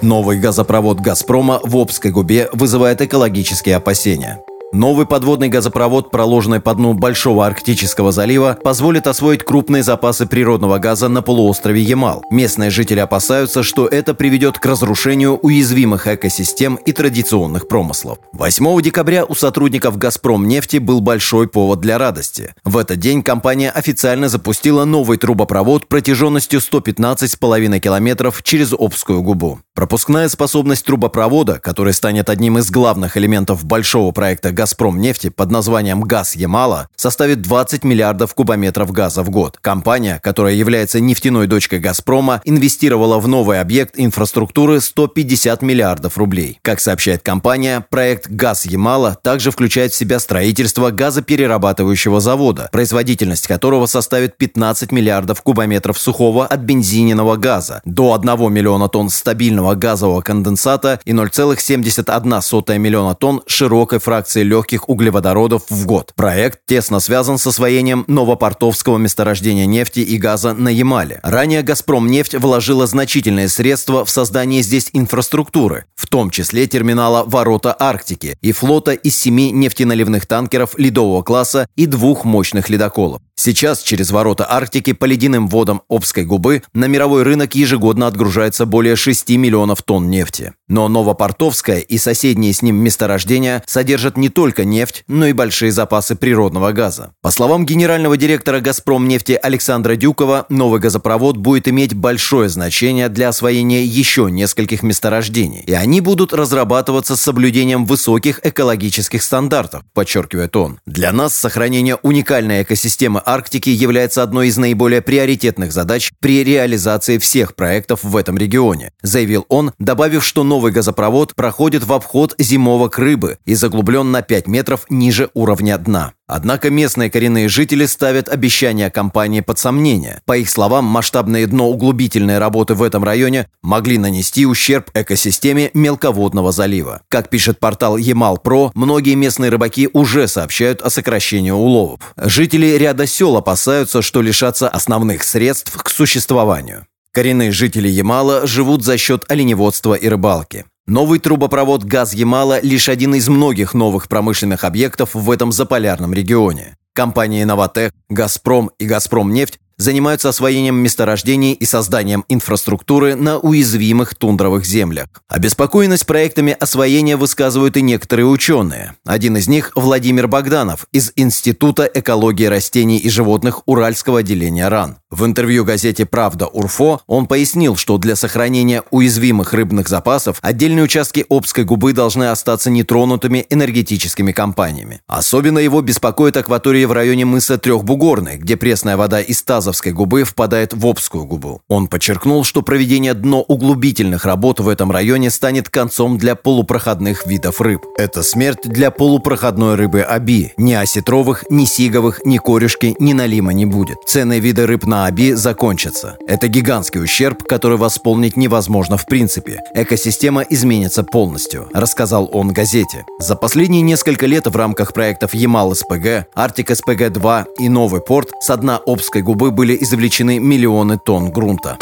Новый 0.02 0.38
газопровод 0.38 1.00
«Газпрома» 1.00 1.60
в 1.64 1.76
Обской 1.76 2.12
губе 2.12 2.50
вызывает 2.54 3.02
экологические 3.02 3.76
опасения. 3.76 4.42
Новый 4.74 5.06
подводный 5.06 5.48
газопровод, 5.48 6.12
проложенный 6.12 6.60
по 6.60 6.76
дну 6.76 6.94
Большого 6.94 7.46
Арктического 7.46 8.12
залива, 8.12 8.58
позволит 8.62 9.08
освоить 9.08 9.44
крупные 9.44 9.82
запасы 9.82 10.26
природного 10.26 10.78
газа 10.78 11.08
на 11.08 11.22
полуострове 11.22 11.82
Ямал. 11.82 12.22
Местные 12.32 12.70
жители 12.70 13.00
опасаются, 13.00 13.64
что 13.64 13.88
это 13.88 14.14
приведет 14.14 14.60
к 14.60 14.66
разрушению 14.66 15.38
уязвимых 15.38 16.08
экосистем 16.08 16.76
и 16.76 16.92
традиционных 16.92 17.70
промыслов. 17.70 18.18
8 18.34 18.82
декабря 18.82 19.24
у 19.24 19.36
сотрудников 19.36 19.98
«Газпром» 19.98 20.46
нефти 20.46 20.78
был 20.78 21.00
большой 21.00 21.48
повод 21.48 21.80
для 21.80 21.98
радости. 21.98 22.54
В 22.66 22.78
этот 22.78 23.00
день 23.00 23.24
компания 23.24 23.72
официально 23.72 24.28
запустила 24.28 24.84
новый 24.84 25.18
трубопровод 25.18 25.88
протяженностью 25.88 26.60
115,5 26.60 27.80
километров 27.80 28.44
через 28.44 28.74
Обскую 28.74 29.22
губу. 29.22 29.60
Пропускная 29.74 30.28
способность 30.28 30.86
трубопровода, 30.86 31.60
который 31.60 31.94
станет 31.94 32.30
одним 32.30 32.58
из 32.58 32.70
главных 32.70 33.16
элементов 33.16 33.64
большого 33.64 34.12
проекта 34.12 34.52
«Газпром» 34.58 35.00
нефти 35.00 35.30
под 35.30 35.52
названием 35.52 36.02
«Газ 36.02 36.36
Ямала» 36.36 36.88
составит 36.96 37.44
20 37.44 37.84
миллиардов 37.84 38.34
кубометров 38.34 38.92
газа 38.92 39.22
в 39.22 39.30
год. 39.30 39.60
Компания, 39.62 40.20
которая 40.24 40.56
является 40.56 41.00
нефтяной 41.00 41.46
дочкой 41.46 41.78
«Газпрома», 41.78 42.42
инвестировала 42.44 43.20
в 43.20 43.28
новый 43.28 43.62
объект 43.62 43.94
инфраструктуры 43.98 44.82
150 44.82 45.62
миллиардов 45.62 46.18
рублей. 46.18 46.58
Как 46.64 46.80
сообщает 46.80 47.22
компания, 47.22 47.86
проект 47.88 48.30
«Газ 48.30 48.66
Ямала» 48.66 49.16
также 49.22 49.52
включает 49.52 49.94
в 49.94 49.96
себя 49.96 50.18
строительство 50.18 50.90
газоперерабатывающего 50.90 52.20
завода, 52.20 52.68
производительность 52.72 53.46
которого 53.46 53.86
составит 53.86 54.38
15 54.38 54.92
миллиардов 54.92 55.44
кубометров 55.44 56.00
сухого 56.00 56.48
от 56.48 56.62
бензиненного 56.62 57.36
газа, 57.36 57.82
до 57.86 58.16
1 58.16 58.52
миллиона 58.52 58.90
тонн 58.90 59.12
стабильного 59.12 59.76
газового 59.76 60.22
конденсата 60.22 61.00
и 61.06 61.12
0,71 61.12 62.80
миллиона 62.80 63.14
тонн 63.14 63.44
широкой 63.46 64.00
фракции 64.00 64.47
легких 64.48 64.90
углеводородов 64.90 65.64
в 65.70 65.86
год. 65.86 66.14
Проект 66.16 66.62
тесно 66.66 67.00
связан 67.00 67.38
с 67.38 67.46
освоением 67.46 68.04
новопортовского 68.08 68.98
месторождения 68.98 69.66
нефти 69.66 70.00
и 70.00 70.18
газа 70.18 70.54
на 70.54 70.70
Ямале. 70.70 71.20
Ранее 71.24 71.62
«Газпром» 71.62 72.08
нефть 72.08 72.36
вложила 72.36 72.88
значительные 72.88 73.50
средства 73.50 74.06
в 74.06 74.10
создание 74.10 74.62
здесь 74.62 74.90
инфраструктуры, 74.94 75.86
в 75.96 76.08
том 76.08 76.30
числе 76.30 76.68
терминала 76.68 77.24
«Ворота 77.26 77.76
Арктики» 77.78 78.38
и 78.42 78.52
флота 78.52 78.94
из 78.94 79.18
семи 79.18 79.52
нефтеналивных 79.52 80.26
танкеров 80.26 80.78
ледового 80.78 81.22
класса 81.22 81.68
и 81.76 81.86
двух 81.86 82.26
мощных 82.26 82.70
ледоколов. 82.70 83.22
Сейчас 83.40 83.84
через 83.84 84.10
ворота 84.10 84.52
Арктики 84.52 84.94
по 84.94 85.06
ледяным 85.06 85.48
водам 85.48 85.84
Обской 85.90 86.26
губы 86.26 86.64
на 86.74 86.86
мировой 86.86 87.22
рынок 87.22 87.54
ежегодно 87.54 88.08
отгружается 88.08 88.66
более 88.66 88.96
6 88.96 89.30
миллионов 89.30 89.84
тонн 89.84 90.10
нефти. 90.10 90.54
Но 90.68 90.90
Новопортовская 90.90 91.80
и 91.80 91.98
соседние 91.98 92.54
с 92.54 92.62
ним 92.62 92.76
месторождения 92.76 93.64
содержат 93.66 94.18
не 94.18 94.30
только 94.30 94.66
нефть, 94.66 95.04
но 95.08 95.28
и 95.28 95.34
большие 95.34 95.72
запасы 95.72 96.16
природного 96.16 96.74
газа. 96.74 97.14
По 97.22 97.32
словам 97.32 97.66
генерального 97.66 98.18
директора 98.18 98.60
«Газпром» 98.60 99.08
нефти 99.08 99.40
Александра 99.42 99.96
Дюкова, 99.96 100.46
новый 100.50 100.82
газопровод 100.82 101.38
будет 101.38 101.68
иметь 101.70 101.94
большое 101.94 102.50
значение 102.50 103.08
для 103.08 103.30
освоения 103.30 103.86
еще 103.86 104.30
нескольких 104.30 104.84
месторождений, 104.84 105.64
и 105.66 105.74
они 105.74 106.02
будут 106.02 106.34
разрабатываться 106.34 107.16
с 107.16 107.22
соблюдением 107.22 107.86
высоких 107.86 108.46
экологических 108.46 109.24
стандартов, 109.24 109.84
подчеркивает 109.94 110.56
он. 110.56 110.80
Для 110.86 111.12
нас 111.12 111.34
сохранение 111.34 111.96
уникальной 111.96 112.64
экосистемы 112.64 113.22
Арктики 113.26 113.70
является 113.70 114.24
одной 114.24 114.48
из 114.48 114.58
наиболее 114.58 115.02
приоритетных 115.02 115.72
задач 115.72 116.12
при 116.20 116.44
реализации 116.44 117.20
всех 117.20 117.56
проектов 117.56 118.04
в 118.04 118.18
этом 118.18 118.38
регионе, 118.38 118.92
заявил 119.02 119.46
он, 119.48 119.72
добавив, 119.80 120.26
что 120.26 120.44
новый 120.44 120.57
газопровод 120.60 121.36
проходит 121.36 121.84
в 121.84 121.94
обход 121.94 122.36
зимовок 122.38 123.00
рыбы 123.00 123.38
и 123.46 123.56
заглублен 123.56 124.12
на 124.12 124.22
5 124.22 124.48
метров 124.48 124.86
ниже 124.90 125.30
уровня 125.34 125.78
дна. 125.78 126.14
Однако 126.28 126.70
местные 126.70 127.10
коренные 127.10 127.48
жители 127.48 127.86
ставят 127.86 128.28
обещания 128.28 128.90
компании 128.90 129.40
под 129.40 129.60
сомнение. 129.60 130.22
По 130.26 130.38
их 130.38 130.50
словам, 130.50 130.84
масштабные 130.84 131.48
дноуглубительные 131.48 132.38
работы 132.38 132.74
в 132.74 132.84
этом 132.84 133.04
районе 133.04 133.48
могли 133.62 133.98
нанести 133.98 134.46
ущерб 134.46 134.92
экосистеме 134.94 135.72
мелководного 135.74 136.52
залива. 136.52 137.02
Как 137.08 137.30
пишет 137.30 137.60
портал 137.60 137.96
Ямал-Про, 137.96 138.72
многие 138.76 139.16
местные 139.16 139.50
рыбаки 139.50 139.90
уже 139.94 140.28
сообщают 140.28 140.82
о 140.82 140.90
сокращении 140.90 141.52
уловов. 141.52 142.02
Жители 142.18 142.76
ряда 142.78 143.08
сел 143.08 143.38
опасаются, 143.38 144.02
что 144.02 144.22
лишатся 144.22 144.68
основных 144.68 145.24
средств 145.24 145.82
к 145.82 145.90
существованию. 145.90 146.86
Коренные 147.18 147.52
жители 147.52 147.88
Ямала 147.88 148.46
живут 148.46 148.84
за 148.84 148.96
счет 148.96 149.26
оленеводства 149.28 149.96
и 149.96 150.08
рыбалки. 150.08 150.66
Новый 150.86 151.18
трубопровод 151.18 151.84
«Газ-Ямала»– 151.84 152.60
лишь 152.62 152.90
один 152.90 153.16
из 153.16 153.28
многих 153.28 153.74
новых 153.74 154.08
промышленных 154.08 154.64
объектов 154.64 155.16
в 155.16 155.32
этом 155.32 155.52
заполярном 155.52 156.14
регионе. 156.14 156.78
Компании 156.94 157.44
«Новотек», 157.44 157.92
«Газпром» 158.08 158.70
и 158.78 158.86
«Газпромнефть» 158.86 159.58
занимаются 159.78 160.30
освоением 160.30 160.76
месторождений 160.76 161.54
и 161.54 161.66
созданием 161.66 162.26
инфраструктуры 162.30 163.16
на 163.16 163.38
уязвимых 163.38 164.16
тундровых 164.16 164.66
землях. 164.66 165.08
Обеспокоенность 165.28 166.06
проектами 166.06 166.56
освоения 166.60 167.16
высказывают 167.16 167.78
и 167.78 167.82
некоторые 167.82 168.26
ученые. 168.26 168.96
Один 169.06 169.38
из 169.38 169.48
них– 169.48 169.72
Владимир 169.76 170.28
Богданов 170.28 170.88
из 170.92 171.14
Института 171.16 171.90
экологии 171.92 172.46
растений 172.46 172.98
и 172.98 173.10
животных 173.10 173.62
Уральского 173.66 174.20
отделения 174.20 174.68
РАН. 174.68 174.98
В 175.10 175.24
интервью 175.24 175.64
газете 175.64 176.06
«Правда 176.06 176.48
Урфо» 176.48 177.00
он 177.08 177.28
пояснил, 177.28 177.78
что 177.78 177.98
для 177.98 178.18
сохранения 178.18 178.84
уязвимых 178.92 179.54
рыбных 179.54 179.88
запасов 179.88 180.38
отдельные 180.42 180.84
участки 180.84 181.26
Обской 181.30 181.64
губы 181.64 181.94
должны 181.94 182.26
остаться 182.26 182.70
нетронутыми 182.70 183.46
энергетическими 183.50 184.34
компаниями. 184.34 185.00
Особенно 185.08 185.60
его 185.60 185.80
беспокоит 185.80 186.36
акватория 186.36 186.86
в 186.88 186.92
районе 186.92 187.24
мыса 187.24 187.58
Трехбугорной, 187.58 188.36
где 188.36 188.58
пресная 188.58 188.98
вода 188.98 189.22
из 189.22 189.42
Тазовской 189.44 189.94
губы 189.94 190.26
впадает 190.26 190.74
в 190.74 190.86
Обскую 190.86 191.24
губу. 191.24 191.62
Он 191.70 191.88
подчеркнул, 191.88 192.44
что 192.44 192.62
проведение 192.62 193.14
дноуглубительных 193.14 194.26
работ 194.26 194.60
в 194.60 194.68
этом 194.68 194.92
районе 194.92 195.30
станет 195.30 195.70
концом 195.70 196.18
для 196.18 196.36
полупроходных 196.36 197.26
видов 197.26 197.62
рыб. 197.62 197.86
Это 197.98 198.24
смерть 198.24 198.64
для 198.66 198.92
полупроходной 198.92 199.76
рыбы 199.76 200.02
Аби. 200.02 200.52
Ни 200.58 200.74
осетровых, 200.74 201.46
ни 201.50 201.64
сиговых, 201.64 202.26
ни 202.26 202.40
корешки, 202.40 202.94
ни 203.00 203.14
налима 203.14 203.54
не 203.54 203.66
будет. 203.66 204.00
Ценные 204.06 204.42
виды 204.42 204.66
рыб 204.68 204.86
на 204.86 204.97
Аби 205.06 205.34
закончатся. 205.34 206.18
Это 206.28 206.48
гигантский 206.48 207.00
ущерб, 207.04 207.44
который 207.44 207.78
восполнить 207.78 208.36
невозможно 208.36 208.98
в 208.98 209.06
принципе. 209.06 209.62
Экосистема 209.76 210.42
изменится 210.42 211.04
полностью, 211.04 211.70
рассказал 211.72 212.28
он 212.34 212.52
газете. 212.52 213.06
За 213.20 213.36
последние 213.36 213.84
несколько 213.84 214.26
лет 214.26 214.48
в 214.48 214.56
рамках 214.56 214.94
проектов 214.94 215.36
Ямал-СПГ, 215.36 216.26
Арктик-СПГ-2 216.36 217.46
и 217.60 217.70
Новый 217.70 218.02
порт 218.02 218.32
со 218.42 218.58
дна 218.58 218.82
Обской 218.88 219.22
губы 219.22 219.52
были 219.52 219.78
извлечены 219.80 220.40
миллионы 220.40 220.98
тонн 220.98 221.30
грунта. 221.32 221.78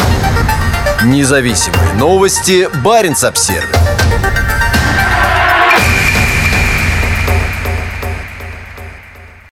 Независимые 1.06 1.94
новости. 1.94 2.68
Барин 2.84 3.16
обсервис 3.24 4.05